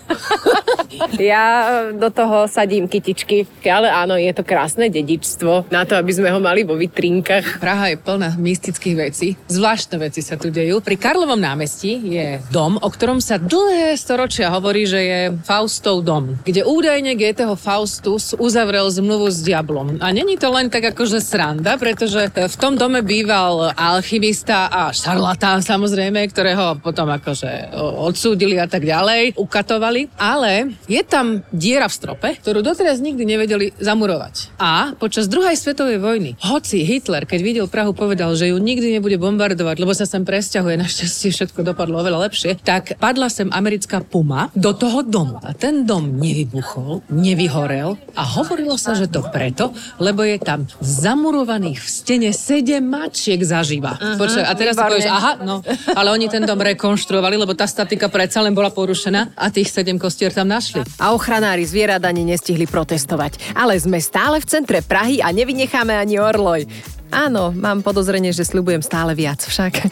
Ja 1.20 1.46
e, 1.90 1.94
do 1.94 2.10
toho 2.10 2.48
sadím 2.48 2.88
kytičky, 2.88 3.48
ale 3.66 3.90
áno, 3.90 4.14
je 4.14 4.30
to 4.30 4.46
krásne 4.46 4.94
dedičstvo 4.94 5.74
na 5.74 5.82
to, 5.90 5.98
aby 5.98 6.12
sme 6.14 6.30
ho 6.30 6.38
mali 6.38 6.62
vo 6.62 6.78
vitrinkách. 6.78 7.58
Praha 7.58 7.90
je 7.90 7.98
plná 7.98 8.38
mystických 8.38 8.96
vecí. 8.96 9.34
Zvláštne 9.50 9.98
veci 9.98 10.22
sa 10.22 10.38
tu 10.38 10.54
dejú. 10.54 10.78
Pri 10.86 11.00
Karlovom 11.00 11.42
námestí 11.42 11.98
je 11.98 12.38
dom, 12.54 12.78
o 12.78 12.90
ktorom 12.92 13.18
sa 13.18 13.42
dlhé 13.42 13.98
storočia 13.98 14.54
hovorí, 14.54 14.86
že 14.86 15.00
je 15.02 15.22
Faustov 15.48 16.06
dom, 16.06 16.38
kde 16.44 16.68
údajne 16.68 17.18
Goetheho 17.18 17.58
Faustus 17.58 18.38
uzavrel 18.38 18.86
zmluvu 18.92 19.32
s 19.32 19.42
diablom. 19.42 19.98
A 20.04 20.12
není 20.12 20.36
to 20.38 20.52
len 20.54 20.68
tak 20.68 20.94
akože 20.94 21.24
sranda, 21.24 21.80
pretože 21.80 22.30
v 22.34 22.56
tom 22.60 22.76
dome 22.76 23.02
býval 23.02 23.72
alchymista 23.74 24.68
a 24.68 24.92
šarlatán 24.92 25.64
samozrejme, 25.64 26.20
ktorého 26.30 26.78
potom 26.84 27.08
akože 27.10 27.74
odsúdili 27.78 28.60
a 28.60 28.68
tak 28.68 28.84
ďalej, 28.84 29.40
ukatovali. 29.40 30.12
Ale 30.20 30.76
je 30.86 31.02
tam 31.08 31.42
diera 31.54 31.88
v 31.88 31.98
strope, 31.98 32.30
ktorú 32.42 32.60
doteraz 32.66 33.00
nikdy 33.00 33.24
nevedeli 33.48 33.72
zamurovať. 33.80 34.60
A 34.60 34.92
počas 35.00 35.32
druhej 35.32 35.56
svetovej 35.56 36.04
vojny, 36.04 36.36
hoci 36.44 36.84
Hitler, 36.84 37.24
keď 37.24 37.40
videl 37.40 37.66
Prahu, 37.72 37.96
povedal, 37.96 38.36
že 38.36 38.52
ju 38.52 38.60
nikdy 38.60 39.00
nebude 39.00 39.16
bombardovať, 39.16 39.80
lebo 39.80 39.96
sa 39.96 40.04
sem 40.04 40.28
presťahuje, 40.28 40.76
našťastie 40.76 41.32
všetko 41.32 41.64
dopadlo 41.64 42.04
oveľa 42.04 42.28
lepšie, 42.28 42.60
tak 42.60 43.00
padla 43.00 43.32
sem 43.32 43.48
americká 43.56 44.04
puma 44.04 44.52
do 44.52 44.76
toho 44.76 45.00
domu. 45.08 45.40
A 45.48 45.56
ten 45.56 45.88
dom 45.88 46.20
nevybuchol, 46.20 47.08
nevyhorel 47.08 47.96
a 48.20 48.24
hovorilo 48.36 48.76
sa, 48.76 49.00
že 49.00 49.08
to 49.08 49.24
preto, 49.32 49.72
lebo 50.04 50.28
je 50.28 50.36
tam 50.44 50.68
zamurovaných 50.84 51.80
v 51.80 51.88
stene 51.88 52.32
sedem 52.36 52.84
mačiek 52.84 53.40
zaživa. 53.40 53.96
Uh-huh, 53.96 54.20
Počkaj, 54.20 54.44
a 54.44 54.54
teraz 54.60 54.76
si 54.76 54.84
výborne. 54.84 54.92
povieš, 54.92 55.08
aha, 55.08 55.34
no, 55.48 55.56
ale 55.96 56.12
oni 56.12 56.28
ten 56.28 56.44
dom 56.44 56.60
rekonštruovali, 56.60 57.40
lebo 57.40 57.56
tá 57.56 57.64
statika 57.64 58.12
predsa 58.12 58.44
len 58.44 58.52
bola 58.52 58.76
porušená 58.76 59.40
a 59.40 59.48
tých 59.48 59.72
sedem 59.72 59.96
kostier 59.96 60.36
tam 60.36 60.52
našli. 60.52 60.84
A 61.00 61.16
ochranári 61.16 61.64
zvierat 61.64 62.04
ani 62.04 62.28
nestihli 62.28 62.66
protestovať. 62.66 63.37
Ale 63.54 63.78
sme 63.78 64.02
stále 64.02 64.42
v 64.42 64.50
centre 64.50 64.80
Prahy 64.82 65.22
a 65.22 65.34
nevynecháme 65.34 65.94
ani 65.94 66.18
orloj. 66.18 66.66
Áno, 67.08 67.56
mám 67.56 67.80
podozrenie, 67.88 68.36
že 68.36 68.44
sľubujem 68.44 68.84
stále 68.84 69.16
viac, 69.16 69.40
však 69.40 69.74
e, 69.80 69.86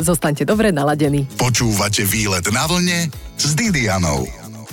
zostaňte 0.00 0.48
dobre 0.48 0.72
naladení. 0.72 1.28
Počúvate 1.36 2.00
výlet 2.08 2.48
na 2.48 2.64
vlne 2.64 3.12
s 3.36 3.52
Didianou. 3.52 4.24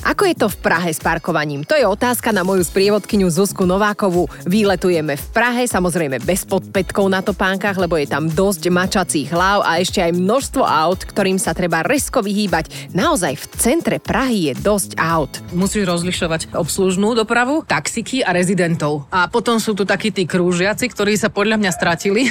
Ako 0.03 0.27
je 0.27 0.35
to 0.35 0.51
v 0.51 0.59
Prahe 0.59 0.91
s 0.91 0.99
parkovaním? 0.99 1.63
To 1.63 1.79
je 1.79 1.87
otázka 1.87 2.35
na 2.35 2.43
moju 2.43 2.59
sprievodkyňu 2.67 3.31
Zuzku 3.31 3.63
Novákovú. 3.63 4.27
Výletujeme 4.43 5.15
v 5.15 5.25
Prahe, 5.31 5.63
samozrejme 5.63 6.19
bez 6.19 6.43
podpätkov 6.43 7.07
na 7.07 7.23
topánkach, 7.23 7.79
lebo 7.79 7.95
je 7.95 8.11
tam 8.11 8.27
dosť 8.27 8.67
mačacích 8.67 9.31
hlav 9.31 9.63
a 9.63 9.79
ešte 9.79 10.03
aj 10.03 10.11
množstvo 10.19 10.59
aut, 10.59 11.07
ktorým 11.07 11.39
sa 11.39 11.55
treba 11.55 11.87
resko 11.87 12.19
vyhýbať. 12.19 12.91
Naozaj 12.91 13.33
v 13.39 13.45
centre 13.55 13.95
Prahy 14.03 14.51
je 14.51 14.53
dosť 14.59 14.99
aut. 14.99 15.39
Musíš 15.55 15.87
rozlišovať 15.87 16.51
obslužnú 16.51 17.15
dopravu, 17.15 17.63
taxiky 17.63 18.27
a 18.27 18.35
rezidentov. 18.35 19.07
A 19.07 19.31
potom 19.31 19.55
sú 19.63 19.71
tu 19.71 19.87
takí 19.87 20.11
tí 20.11 20.27
krúžiaci, 20.27 20.91
ktorí 20.91 21.15
sa 21.15 21.31
podľa 21.31 21.63
mňa 21.63 21.71
stratili. 21.71 22.27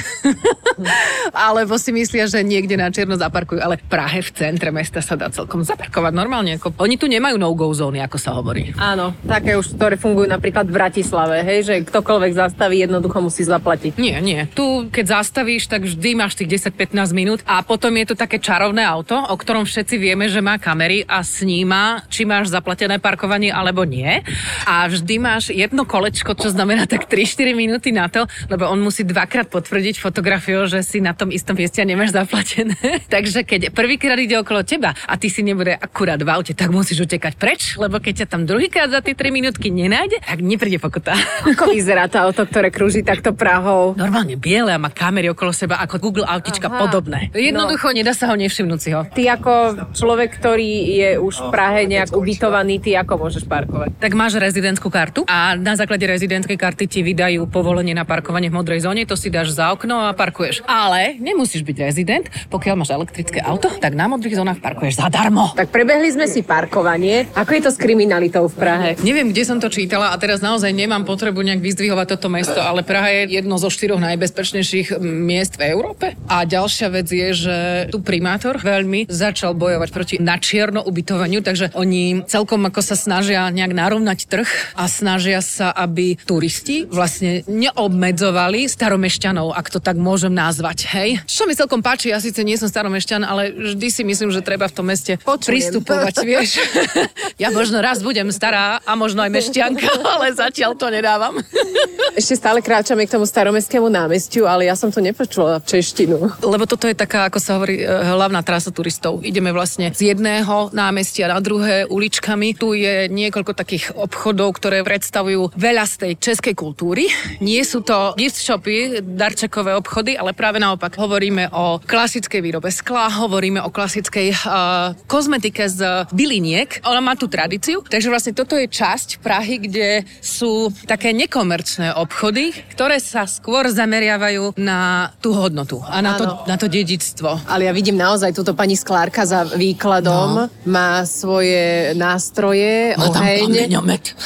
Alebo 1.33 1.81
si 1.81 1.89
myslia, 1.89 2.29
že 2.29 2.45
niekde 2.45 2.77
na 2.77 2.93
čierno 2.93 3.17
zaparkujú. 3.17 3.57
Ale 3.57 3.81
v 3.81 3.85
Prahe 3.89 4.21
v 4.21 4.29
centre 4.29 4.69
mesta 4.69 5.01
sa 5.01 5.17
dá 5.17 5.33
celkom 5.33 5.65
zaparkovať 5.65 6.13
normálne. 6.13 6.61
Ako... 6.61 6.77
Oni 6.77 7.01
tu 7.01 7.09
nemajú 7.09 7.41
no-go 7.63 7.71
zóny, 7.71 8.03
ako 8.03 8.17
sa 8.19 8.35
hovorí. 8.35 8.75
Áno, 8.75 9.15
také 9.23 9.55
už, 9.55 9.79
ktoré 9.79 9.95
fungujú 9.95 10.27
napríklad 10.27 10.67
v 10.67 10.75
Bratislave, 10.75 11.39
hej, 11.47 11.59
že 11.63 11.73
ktokoľvek 11.87 12.35
zastaví, 12.35 12.83
jednoducho 12.83 13.23
musí 13.23 13.47
zaplatiť. 13.47 13.95
Nie, 13.95 14.19
nie. 14.19 14.51
Tu, 14.51 14.91
keď 14.91 15.23
zastavíš, 15.23 15.71
tak 15.71 15.87
vždy 15.87 16.09
máš 16.19 16.35
tých 16.35 16.67
10-15 16.67 17.15
minút 17.15 17.39
a 17.47 17.63
potom 17.63 17.95
je 17.95 18.11
tu 18.11 18.15
také 18.19 18.43
čarovné 18.43 18.83
auto, 18.83 19.15
o 19.15 19.35
ktorom 19.39 19.63
všetci 19.63 19.95
vieme, 19.95 20.27
že 20.27 20.43
má 20.43 20.59
kamery 20.59 21.07
a 21.07 21.23
sníma, 21.23 22.03
či 22.11 22.27
máš 22.27 22.51
zaplatené 22.51 22.99
parkovanie 22.99 23.47
alebo 23.47 23.87
nie. 23.87 24.19
A 24.67 24.83
vždy 24.91 25.15
máš 25.23 25.55
jedno 25.55 25.87
kolečko, 25.87 26.35
čo 26.35 26.51
znamená 26.51 26.83
tak 26.83 27.07
3-4 27.07 27.55
minúty 27.55 27.95
na 27.95 28.11
to, 28.11 28.27
lebo 28.51 28.67
on 28.67 28.83
musí 28.83 29.07
dvakrát 29.07 29.47
potvrdiť 29.47 30.03
fotografiou, 30.03 30.67
že 30.67 30.83
si 30.83 30.99
na 30.99 31.15
tom 31.15 31.31
istom 31.31 31.55
mieste 31.55 31.79
nemáš 31.85 32.11
zaplatené. 32.11 32.75
Takže 33.13 33.47
keď 33.47 33.71
prvýkrát 33.71 34.19
ide 34.19 34.35
okolo 34.35 34.65
teba 34.67 34.91
a 35.07 35.13
ty 35.15 35.31
si 35.31 35.45
nebude 35.45 35.71
akurát 35.77 36.19
v 36.19 36.27
aute, 36.27 36.51
tak 36.57 36.73
musíš 36.73 37.05
utekať 37.05 37.37
preč, 37.53 37.77
lebo 37.77 38.01
keď 38.01 38.25
ťa 38.25 38.27
tam 38.33 38.49
druhýkrát 38.49 38.89
za 38.89 39.05
tie 39.05 39.13
3 39.13 39.29
minútky 39.29 39.69
nenájde, 39.69 40.17
tak 40.25 40.41
nepríde 40.41 40.81
pokuta. 40.81 41.13
Ako 41.45 41.69
vyzerá 41.69 42.09
to 42.09 42.17
auto, 42.17 42.49
ktoré 42.49 42.73
krúži 42.73 43.05
takto 43.05 43.29
Prahou? 43.37 43.93
Normálne 43.93 44.33
biele 44.41 44.73
a 44.73 44.81
má 44.81 44.89
kamery 44.89 45.29
okolo 45.29 45.53
seba 45.53 45.77
ako 45.85 46.01
Google 46.01 46.25
autička 46.25 46.65
Aha. 46.65 46.81
podobné. 46.81 47.29
Jednoducho 47.29 47.93
no. 47.93 48.01
nedá 48.01 48.17
sa 48.17 48.25
ho 48.25 48.33
nevšimnúť 48.33 48.79
si 48.81 48.89
ho. 48.89 49.05
Ty 49.05 49.37
ako 49.37 49.53
človek, 49.93 50.33
ktorý 50.41 50.71
je 50.97 51.09
už 51.21 51.45
v 51.45 51.47
Prahe 51.53 51.85
nejak 51.85 52.09
ubytovaný, 52.17 52.81
ty 52.81 52.97
ako 52.97 53.21
môžeš 53.21 53.45
parkovať? 53.45 54.01
Tak 54.01 54.17
máš 54.17 54.41
rezidentskú 54.41 54.89
kartu 54.89 55.21
a 55.29 55.53
na 55.53 55.77
základe 55.77 56.09
rezidentskej 56.09 56.57
karty 56.57 56.89
ti 56.89 56.99
vydajú 57.05 57.45
povolenie 57.53 57.93
na 57.93 58.01
parkovanie 58.01 58.49
v 58.49 58.57
modrej 58.57 58.81
zóne, 58.81 59.05
to 59.05 59.13
si 59.13 59.29
dáš 59.29 59.53
za 59.53 59.69
okno 59.69 60.09
a 60.09 60.17
parkuješ. 60.17 60.65
Ale 60.65 61.21
nemusíš 61.21 61.61
byť 61.61 61.77
rezident, 61.77 62.25
pokiaľ 62.49 62.81
máš 62.81 62.97
elektrické 62.97 63.45
auto, 63.45 63.69
tak 63.77 63.93
na 63.93 64.09
modrých 64.09 64.41
zónach 64.41 64.57
parkuješ 64.57 64.97
zadarmo. 64.97 65.53
Tak 65.53 65.69
prebehli 65.69 66.09
sme 66.09 66.25
si 66.25 66.41
parkovanie. 66.41 67.29
Ako 67.43 67.59
je 67.59 67.63
to 67.67 67.75
s 67.75 67.77
kriminalitou 67.77 68.47
v 68.47 68.55
Prahe? 68.55 68.89
Neviem, 69.03 69.35
kde 69.35 69.43
som 69.43 69.59
to 69.59 69.67
čítala 69.67 70.15
a 70.15 70.15
teraz 70.15 70.39
naozaj 70.39 70.71
nemám 70.71 71.03
potrebu 71.03 71.43
nejak 71.43 71.59
vyzdvihovať 71.59 72.15
toto 72.15 72.31
mesto, 72.31 72.55
ale 72.55 72.87
Praha 72.87 73.11
je 73.11 73.35
jedno 73.35 73.59
zo 73.59 73.67
štyroch 73.67 73.99
najbezpečnejších 73.99 74.95
miest 75.03 75.59
v 75.59 75.75
Európe. 75.75 76.15
A 76.31 76.47
ďalšia 76.47 76.87
vec 76.87 77.11
je, 77.11 77.35
že 77.35 77.55
tu 77.91 77.99
primátor 77.99 78.63
veľmi 78.63 79.11
začal 79.11 79.59
bojovať 79.59 79.89
proti 79.91 80.15
načierno 80.23 80.87
ubytovaniu, 80.87 81.43
takže 81.43 81.75
oni 81.75 82.23
celkom 82.31 82.63
ako 82.63 82.79
sa 82.79 82.95
snažia 82.95 83.51
nejak 83.51 83.75
narovnať 83.75 84.23
trh 84.31 84.47
a 84.79 84.87
snažia 84.87 85.43
sa, 85.43 85.75
aby 85.75 86.15
turisti 86.23 86.87
vlastne 86.87 87.43
neobmedzovali 87.51 88.71
staromešťanov, 88.71 89.51
ak 89.51 89.67
to 89.67 89.83
tak 89.83 89.99
môžem 89.99 90.31
nazvať, 90.31 90.87
hej? 90.95 91.19
Čo 91.27 91.43
mi 91.43 91.59
celkom 91.59 91.83
páči, 91.83 92.15
ja 92.15 92.23
síce 92.23 92.39
nie 92.47 92.55
som 92.55 92.71
staromešťan, 92.71 93.21
ale 93.27 93.51
vždy 93.51 93.87
si 93.91 94.07
myslím, 94.07 94.31
že 94.31 94.39
treba 94.39 94.71
v 94.71 94.75
tom 94.79 94.87
meste 94.87 95.19
Počujem. 95.19 95.51
pristupovať, 95.51 96.15
vieš. 96.23 96.63
ja 97.39 97.47
možno 97.55 97.79
raz 97.79 98.03
budem 98.03 98.27
stará 98.35 98.83
a 98.83 98.91
možno 98.99 99.23
aj 99.23 99.31
mešťanka, 99.31 99.87
ale 100.19 100.35
zatiaľ 100.35 100.75
to 100.75 100.91
nedávam. 100.91 101.39
Ešte 102.19 102.35
stále 102.35 102.59
kráčame 102.59 103.07
k 103.07 103.15
tomu 103.15 103.23
staromestskému 103.23 103.87
námestiu, 103.87 104.43
ale 104.43 104.67
ja 104.67 104.75
som 104.75 104.91
to 104.91 104.99
nepočula 104.99 105.63
v 105.63 105.79
češtinu. 105.79 106.43
Lebo 106.43 106.67
toto 106.67 106.91
je 106.91 106.93
taká, 106.99 107.31
ako 107.31 107.39
sa 107.39 107.55
hovorí, 107.55 107.81
e, 107.81 107.87
hlavná 107.87 108.43
trasa 108.43 108.69
turistov. 108.69 109.23
Ideme 109.23 109.55
vlastne 109.55 109.95
z 109.95 110.11
jedného 110.11 110.75
námestia 110.75 111.31
na 111.31 111.39
druhé 111.39 111.87
uličkami. 111.87 112.51
Tu 112.59 112.83
je 112.83 113.07
niekoľko 113.07 113.53
takých 113.55 113.95
obchodov, 113.95 114.59
ktoré 114.59 114.83
predstavujú 114.83 115.55
veľa 115.55 115.87
z 115.87 115.93
tej 115.95 116.11
českej 116.19 116.53
kultúry. 116.53 117.07
Nie 117.39 117.63
sú 117.63 117.79
to 117.81 118.11
gift 118.19 118.37
shopy, 118.37 118.99
darčekové 119.01 119.73
obchody, 119.73 120.19
ale 120.19 120.33
ale 120.33 120.41
práve 120.41 120.57
naopak. 120.57 120.97
Hovoríme 120.97 121.53
o 121.53 121.77
klasickej 121.77 122.41
výrobe 122.41 122.73
skla, 122.73 123.05
hovoríme 123.21 123.61
o 123.61 123.69
klasickej 123.69 124.33
uh, 124.33 124.97
kozmetike 125.05 125.69
z 125.69 126.09
byliniek. 126.09 126.81
Ona 126.89 127.05
má 127.05 127.13
tú 127.23 127.31
tradíciu, 127.31 127.79
takže 127.87 128.11
vlastne 128.11 128.35
toto 128.35 128.59
je 128.59 128.67
časť 128.67 129.23
Prahy, 129.23 129.63
kde 129.63 130.03
sú 130.19 130.67
také 130.83 131.15
nekomerčné 131.15 131.95
obchody, 131.95 132.51
ktoré 132.75 132.99
sa 132.99 133.23
skôr 133.23 133.71
zameriavajú 133.71 134.59
na 134.59 135.07
tú 135.23 135.31
hodnotu 135.31 135.79
a 135.87 136.03
na 136.03 136.19
to, 136.19 136.43
na 136.43 136.59
to 136.59 136.67
dedičstvo. 136.67 137.47
Ale 137.47 137.63
ja 137.63 137.71
vidím 137.71 137.95
naozaj 137.95 138.35
túto 138.35 138.51
pani 138.51 138.75
sklárka 138.75 139.23
za 139.23 139.47
výkladom. 139.47 140.27
No. 140.35 140.43
Má 140.67 141.07
svoje 141.07 141.95
nástroje, 141.95 142.99
Má 142.99 143.07
oheň 143.07 143.71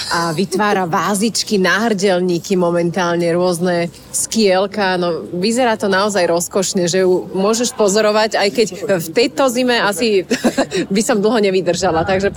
a 0.10 0.33
vytvára 0.33 0.89
vázičky, 0.89 1.62
náhrdelníky 1.62 2.57
momentálne, 2.57 3.29
rôzne 3.29 3.93
skielka. 4.10 4.97
No, 4.97 5.21
vyzerá 5.38 5.77
to 5.77 5.86
naozaj 5.86 6.25
rozkošne, 6.25 6.89
že 6.89 7.05
ju 7.05 7.29
môžeš 7.38 7.77
pozorovať, 7.77 8.41
aj 8.41 8.49
keď 8.49 8.67
v 8.97 9.10
tejto 9.13 9.53
zime 9.53 9.77
asi 9.77 10.25
by 10.95 11.01
som 11.05 11.21
dlho 11.21 11.38
nevydržala. 11.38 12.01
Takže 12.07 12.33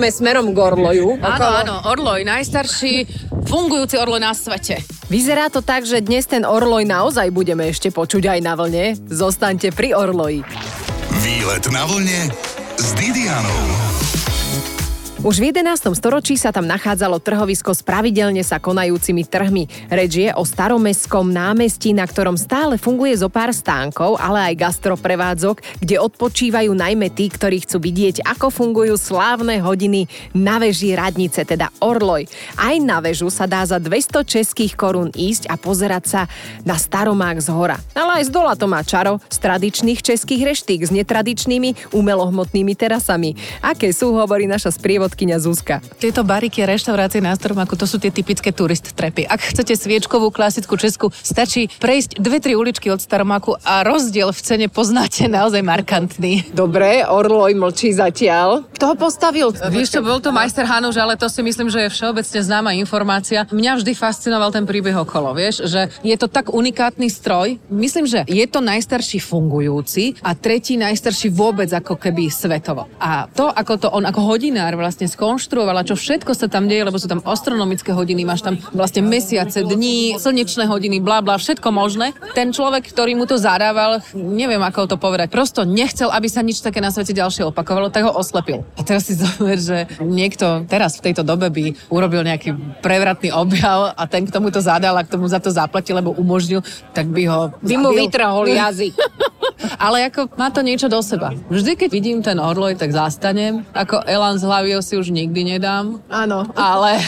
pokračujeme 0.00 0.08
smerom 0.16 0.46
k 0.56 0.58
Orloju. 0.58 1.08
Áno, 1.20 1.48
áno, 1.60 1.74
Orloj, 1.84 2.24
najstarší 2.24 3.04
fungujúci 3.44 4.00
Orloj 4.00 4.24
na 4.24 4.32
svete. 4.32 4.80
Vyzerá 5.12 5.52
to 5.52 5.60
tak, 5.60 5.84
že 5.84 6.00
dnes 6.00 6.24
ten 6.24 6.48
Orloj 6.48 6.88
naozaj 6.88 7.28
budeme 7.28 7.68
ešte 7.68 7.92
počuť 7.92 8.32
aj 8.32 8.40
na 8.40 8.56
vlne. 8.56 8.96
Zostaňte 8.96 9.76
pri 9.76 9.92
Orloji. 9.92 10.40
Výlet 11.20 11.64
na 11.68 11.84
vlne 11.84 12.32
s 12.80 12.88
Didianou. 12.96 13.89
Už 15.20 15.36
v 15.36 15.52
11. 15.52 15.84
storočí 16.00 16.40
sa 16.40 16.48
tam 16.48 16.64
nachádzalo 16.64 17.20
trhovisko 17.20 17.76
s 17.76 17.84
pravidelne 17.84 18.40
sa 18.40 18.56
konajúcimi 18.56 19.28
trhmi. 19.28 19.68
Reč 19.92 20.16
je 20.16 20.32
o 20.32 20.48
staromestskom 20.48 21.28
námestí, 21.28 21.92
na 21.92 22.08
ktorom 22.08 22.40
stále 22.40 22.80
funguje 22.80 23.20
zo 23.20 23.28
pár 23.28 23.52
stánkov, 23.52 24.16
ale 24.16 24.48
aj 24.48 24.64
gastroprevádzok, 24.64 25.84
kde 25.84 26.00
odpočívajú 26.00 26.72
najmä 26.72 27.12
tí, 27.12 27.28
ktorí 27.28 27.60
chcú 27.68 27.84
vidieť, 27.84 28.24
ako 28.24 28.48
fungujú 28.48 28.96
slávne 28.96 29.60
hodiny 29.60 30.08
na 30.32 30.56
veži 30.56 30.96
radnice, 30.96 31.44
teda 31.44 31.68
Orloj. 31.84 32.24
Aj 32.56 32.80
na 32.80 33.04
vežu 33.04 33.28
sa 33.28 33.44
dá 33.44 33.60
za 33.68 33.76
200 33.76 34.24
českých 34.24 34.72
korún 34.72 35.12
ísť 35.12 35.52
a 35.52 35.60
pozerať 35.60 36.04
sa 36.08 36.22
na 36.64 36.80
staromák 36.80 37.44
z 37.44 37.52
hora. 37.52 37.76
Ale 37.92 38.24
aj 38.24 38.24
z 38.24 38.30
dola 38.32 38.56
to 38.56 38.64
má 38.64 38.80
čaro 38.80 39.20
z 39.28 39.36
tradičných 39.36 40.00
českých 40.00 40.48
reštík 40.48 40.80
s 40.80 40.88
netradičnými 40.88 41.92
umelohmotnými 41.92 42.72
terasami. 42.72 43.36
Aké 43.60 43.92
sú, 43.92 44.16
hovorí 44.16 44.48
naša 44.48 44.72
sprievodkynia 45.10 45.42
Zuzka. 45.42 45.82
Tieto 45.98 46.22
bariky 46.22 46.62
reštaurácie 46.62 47.18
na 47.18 47.34
Stromaku, 47.34 47.74
to 47.74 47.84
sú 47.84 47.98
tie 47.98 48.14
typické 48.14 48.54
turist 48.54 48.94
trepy. 48.94 49.26
Ak 49.26 49.42
chcete 49.42 49.74
sviečkovú 49.74 50.30
klasickú 50.30 50.78
česku, 50.78 51.10
stačí 51.10 51.66
prejsť 51.82 52.22
dve, 52.22 52.38
tri 52.38 52.54
uličky 52.54 52.88
od 52.94 53.02
Staromaku 53.02 53.58
a 53.66 53.82
rozdiel 53.82 54.30
v 54.30 54.40
cene 54.40 54.66
poznáte 54.70 55.26
naozaj 55.36 55.60
markantný. 55.66 56.54
Dobre, 56.54 57.02
Orloj 57.04 57.58
mlčí 57.58 57.90
zatiaľ. 57.90 58.70
Kto 58.70 58.94
ho 58.94 58.96
postavil? 58.96 59.50
Vieš 59.50 59.98
čo, 59.98 60.00
bol 60.00 60.22
to 60.22 60.30
majster 60.30 60.64
Hanuš, 60.64 60.96
ale 60.96 61.18
to 61.18 61.26
si 61.26 61.42
myslím, 61.42 61.68
že 61.68 61.90
je 61.90 61.92
všeobecne 61.92 62.40
známa 62.40 62.70
informácia. 62.78 63.44
Mňa 63.50 63.82
vždy 63.82 63.92
fascinoval 63.98 64.54
ten 64.54 64.64
príbeh 64.64 64.94
okolo, 64.94 65.34
vieš, 65.34 65.66
že 65.66 65.90
je 66.06 66.16
to 66.16 66.30
tak 66.30 66.54
unikátny 66.54 67.10
stroj. 67.10 67.58
Myslím, 67.68 68.06
že 68.06 68.22
je 68.30 68.46
to 68.46 68.62
najstarší 68.62 69.18
fungujúci 69.18 70.22
a 70.22 70.32
tretí 70.38 70.78
najstarší 70.78 71.34
vôbec 71.34 71.68
ako 71.72 71.98
keby 71.98 72.30
svetovo. 72.30 72.86
A 73.00 73.26
to, 73.28 73.50
ako 73.50 73.72
to 73.80 73.88
on 73.90 74.04
ako 74.06 74.20
hodinár 74.36 74.76
vlastne 74.76 74.99
skonštruoval 75.06 75.80
a 75.80 75.86
čo 75.86 75.94
všetko 75.96 76.34
sa 76.34 76.50
tam 76.50 76.66
deje, 76.66 76.84
lebo 76.84 76.98
sú 76.98 77.06
tam 77.06 77.24
astronomické 77.24 77.94
hodiny, 77.94 78.26
máš 78.26 78.44
tam 78.44 78.58
vlastne 78.74 79.00
mesiace, 79.06 79.64
dní, 79.64 80.18
slnečné 80.18 80.66
hodiny, 80.66 80.98
bla 80.98 81.22
bla, 81.24 81.38
všetko 81.38 81.68
možné. 81.70 82.12
Ten 82.36 82.50
človek, 82.50 82.90
ktorý 82.90 83.16
mu 83.16 83.24
to 83.24 83.40
zadával, 83.40 84.02
neviem 84.12 84.60
ako 84.60 84.90
to 84.90 84.96
povedať, 84.98 85.30
prosto 85.32 85.62
nechcel, 85.62 86.10
aby 86.10 86.26
sa 86.26 86.44
nič 86.44 86.60
také 86.60 86.82
na 86.82 86.90
svete 86.90 87.14
ďalšie 87.16 87.48
opakovalo, 87.48 87.88
tak 87.88 88.08
ho 88.08 88.12
oslepil. 88.12 88.66
A 88.76 88.84
teraz 88.84 89.08
si 89.08 89.14
zober, 89.22 89.56
že 89.56 89.88
niekto 90.02 90.66
teraz 90.66 90.98
v 90.98 91.12
tejto 91.12 91.22
dobe 91.22 91.48
by 91.48 91.76
urobil 91.88 92.26
nejaký 92.26 92.82
prevratný 92.84 93.30
objav 93.30 93.94
a 93.94 94.04
ten, 94.10 94.26
k 94.26 94.34
tomu 94.34 94.50
to 94.50 94.58
zadal 94.58 94.98
a 94.98 95.06
k 95.06 95.12
tomu 95.12 95.30
za 95.30 95.38
to 95.38 95.52
zaplatil, 95.52 95.96
lebo 95.96 96.12
umožnil, 96.16 96.64
tak 96.92 97.06
by 97.08 97.22
ho 97.28 97.40
By 97.62 97.76
mu 97.78 97.90
vytrhol 97.94 98.48
jazyk. 98.50 98.96
Ale 99.76 100.08
ako 100.08 100.32
má 100.36 100.48
to 100.52 100.60
niečo 100.64 100.88
do 100.88 101.00
seba. 101.04 101.32
Vždy, 101.52 101.76
keď 101.76 101.90
vidím 101.90 102.18
ten 102.20 102.36
orloj, 102.40 102.76
tak 102.76 102.92
zastanem. 102.92 103.64
Ako 103.76 104.02
Elan 104.06 104.40
z 104.40 104.44
hlavy 104.46 104.70
si 104.80 104.94
už 104.96 105.10
nikdy 105.10 105.56
nedám. 105.56 105.98
Áno. 106.08 106.46
Ale 106.54 107.00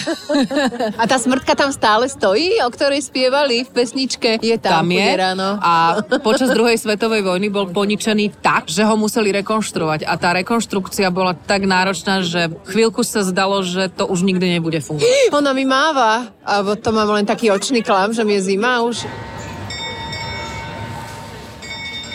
A 1.00 1.04
tá 1.08 1.16
smrtka 1.18 1.54
tam 1.54 1.70
stále 1.72 2.08
stojí, 2.08 2.58
o 2.64 2.70
ktorej 2.70 3.04
spievali 3.04 3.64
v 3.64 3.70
pesničke? 3.70 4.30
Je 4.42 4.56
tam, 4.58 4.84
tam 4.84 4.88
je. 4.90 5.08
ráno. 5.16 5.58
A 5.62 6.02
počas 6.20 6.52
druhej 6.52 6.78
svetovej 6.78 7.22
vojny 7.22 7.48
bol 7.48 7.70
poničený 7.70 8.42
tak, 8.42 8.68
že 8.68 8.84
ho 8.84 8.94
museli 8.98 9.30
rekonštruovať. 9.42 10.04
A 10.06 10.14
tá 10.18 10.34
rekonštrukcia 10.36 11.08
bola 11.12 11.36
tak 11.36 11.64
náročná, 11.64 12.24
že 12.24 12.52
chvíľku 12.68 13.04
sa 13.06 13.22
zdalo, 13.24 13.62
že 13.62 13.88
to 13.92 14.08
už 14.08 14.24
nikdy 14.26 14.58
nebude 14.58 14.78
fungovať. 14.82 15.32
Ona 15.32 15.52
mi 15.54 15.64
máva. 15.64 16.32
A 16.42 16.62
to 16.76 16.90
mám 16.90 17.10
len 17.14 17.26
taký 17.26 17.50
očný 17.52 17.80
klam, 17.84 18.10
že 18.12 18.26
mi 18.26 18.38
je 18.38 18.54
zima 18.54 18.82
už. 18.82 19.06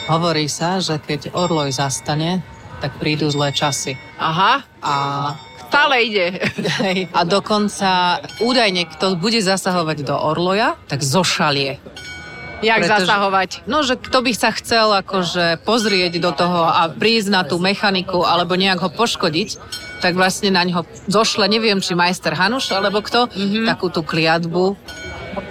Hovorí 0.08 0.48
sa, 0.48 0.80
že 0.80 1.04
keď 1.04 1.36
orloj 1.36 1.76
zastane, 1.76 2.40
tak 2.80 2.96
prídu 2.96 3.28
zlé 3.28 3.52
časy. 3.52 4.00
Aha. 4.16 4.64
A 4.80 4.94
Stále 5.68 5.96
ide. 6.08 6.28
Hej. 6.80 7.12
A 7.12 7.28
dokonca 7.28 8.24
údajne, 8.40 8.88
kto 8.88 9.20
bude 9.20 9.44
zasahovať 9.44 10.08
do 10.08 10.16
orloja, 10.16 10.80
tak 10.88 11.04
zošalie. 11.04 11.84
Jak 12.64 12.88
Pretože- 12.88 13.06
zasahovať? 13.06 13.50
No, 13.70 13.86
že 13.86 14.00
kto 14.00 14.26
by 14.26 14.34
sa 14.34 14.50
chcel 14.56 14.90
akože 14.90 15.62
pozrieť 15.62 16.18
do 16.18 16.32
toho 16.34 16.66
a 16.66 16.90
prísť 16.90 17.30
na 17.30 17.42
tú 17.46 17.62
mechaniku 17.62 18.26
alebo 18.26 18.58
nejak 18.58 18.82
ho 18.82 18.90
poškodiť, 18.90 19.60
tak 20.02 20.18
vlastne 20.18 20.50
na 20.50 20.66
ňo 20.66 20.88
zošle, 21.06 21.46
neviem, 21.46 21.78
či 21.84 21.94
majster 21.94 22.34
Hanuš 22.34 22.74
alebo 22.74 23.06
kto, 23.06 23.30
mm-hmm. 23.30 23.66
takú 23.70 23.94
tú 23.94 24.02
kliatbu. 24.02 24.74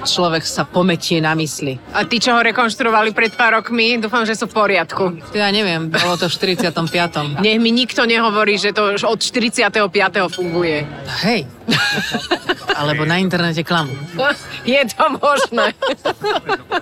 Človek 0.04 0.44
sa 0.44 0.66
pometie 0.66 1.18
na 1.22 1.34
mysli. 1.38 1.78
A 1.94 2.04
tí, 2.04 2.20
čo 2.20 2.34
ho 2.34 2.40
rekonštruovali 2.42 3.10
pred 3.16 3.32
pár 3.34 3.62
rokmi, 3.62 3.96
dúfam, 3.98 4.22
že 4.26 4.36
sú 4.36 4.50
v 4.50 4.54
poriadku. 4.54 5.04
Ja 5.32 5.50
neviem, 5.50 5.88
bolo 5.88 6.14
to 6.18 6.26
v 6.28 6.54
45. 6.58 7.40
Nech 7.42 7.58
mi 7.62 7.70
nikto 7.72 8.04
nehovorí, 8.04 8.58
že 8.60 8.74
to 8.74 8.98
už 8.98 9.06
od 9.06 9.18
45. 9.22 9.80
funguje. 10.30 10.84
Hej. 11.24 11.55
Alebo 12.80 13.08
na 13.08 13.16
internete 13.16 13.64
klamu. 13.64 13.92
Je 14.68 14.78
to 14.92 15.04
možné. 15.16 15.72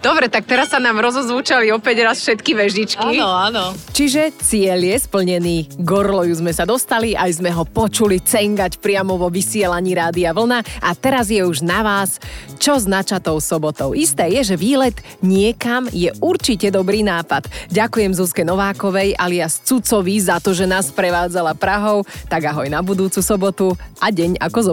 Dobre, 0.02 0.26
tak 0.26 0.44
teraz 0.44 0.74
sa 0.74 0.82
nám 0.82 0.98
rozozvúčali 0.98 1.70
opäť 1.70 2.02
raz 2.02 2.18
všetky 2.18 2.52
vežičky. 2.58 3.14
áno. 3.22 3.72
Čiže 3.94 4.34
cieľ 4.42 4.80
je 4.82 4.96
splnený. 4.98 5.56
Gorloju 5.78 6.42
sme 6.42 6.50
sa 6.50 6.66
dostali, 6.66 7.14
aj 7.14 7.38
sme 7.38 7.54
ho 7.54 7.62
počuli 7.62 8.18
cengať 8.18 8.82
priamo 8.82 9.14
vo 9.14 9.30
vysielaní 9.30 9.94
Rádia 9.94 10.34
Vlna 10.34 10.82
a 10.82 10.90
teraz 10.98 11.30
je 11.30 11.40
už 11.46 11.62
na 11.62 11.86
vás, 11.86 12.18
čo 12.58 12.74
s 12.74 12.90
načatou 12.90 13.38
sobotou. 13.38 13.94
Isté 13.94 14.26
je, 14.40 14.54
že 14.54 14.56
výlet 14.58 14.98
niekam 15.22 15.86
je 15.94 16.10
určite 16.18 16.74
dobrý 16.74 17.06
nápad. 17.06 17.46
Ďakujem 17.70 18.12
Zuzke 18.18 18.42
Novákovej 18.42 19.14
alias 19.14 19.62
Cucovi 19.62 20.18
za 20.18 20.42
to, 20.42 20.50
že 20.50 20.66
nás 20.66 20.90
prevádzala 20.90 21.54
Prahou. 21.54 22.02
Tak 22.26 22.50
ahoj 22.50 22.66
na 22.66 22.82
budúcu 22.82 23.22
sobotu 23.22 23.78
a 24.02 24.10
deň 24.10 24.42
ako 24.42 24.58
z 24.58 24.68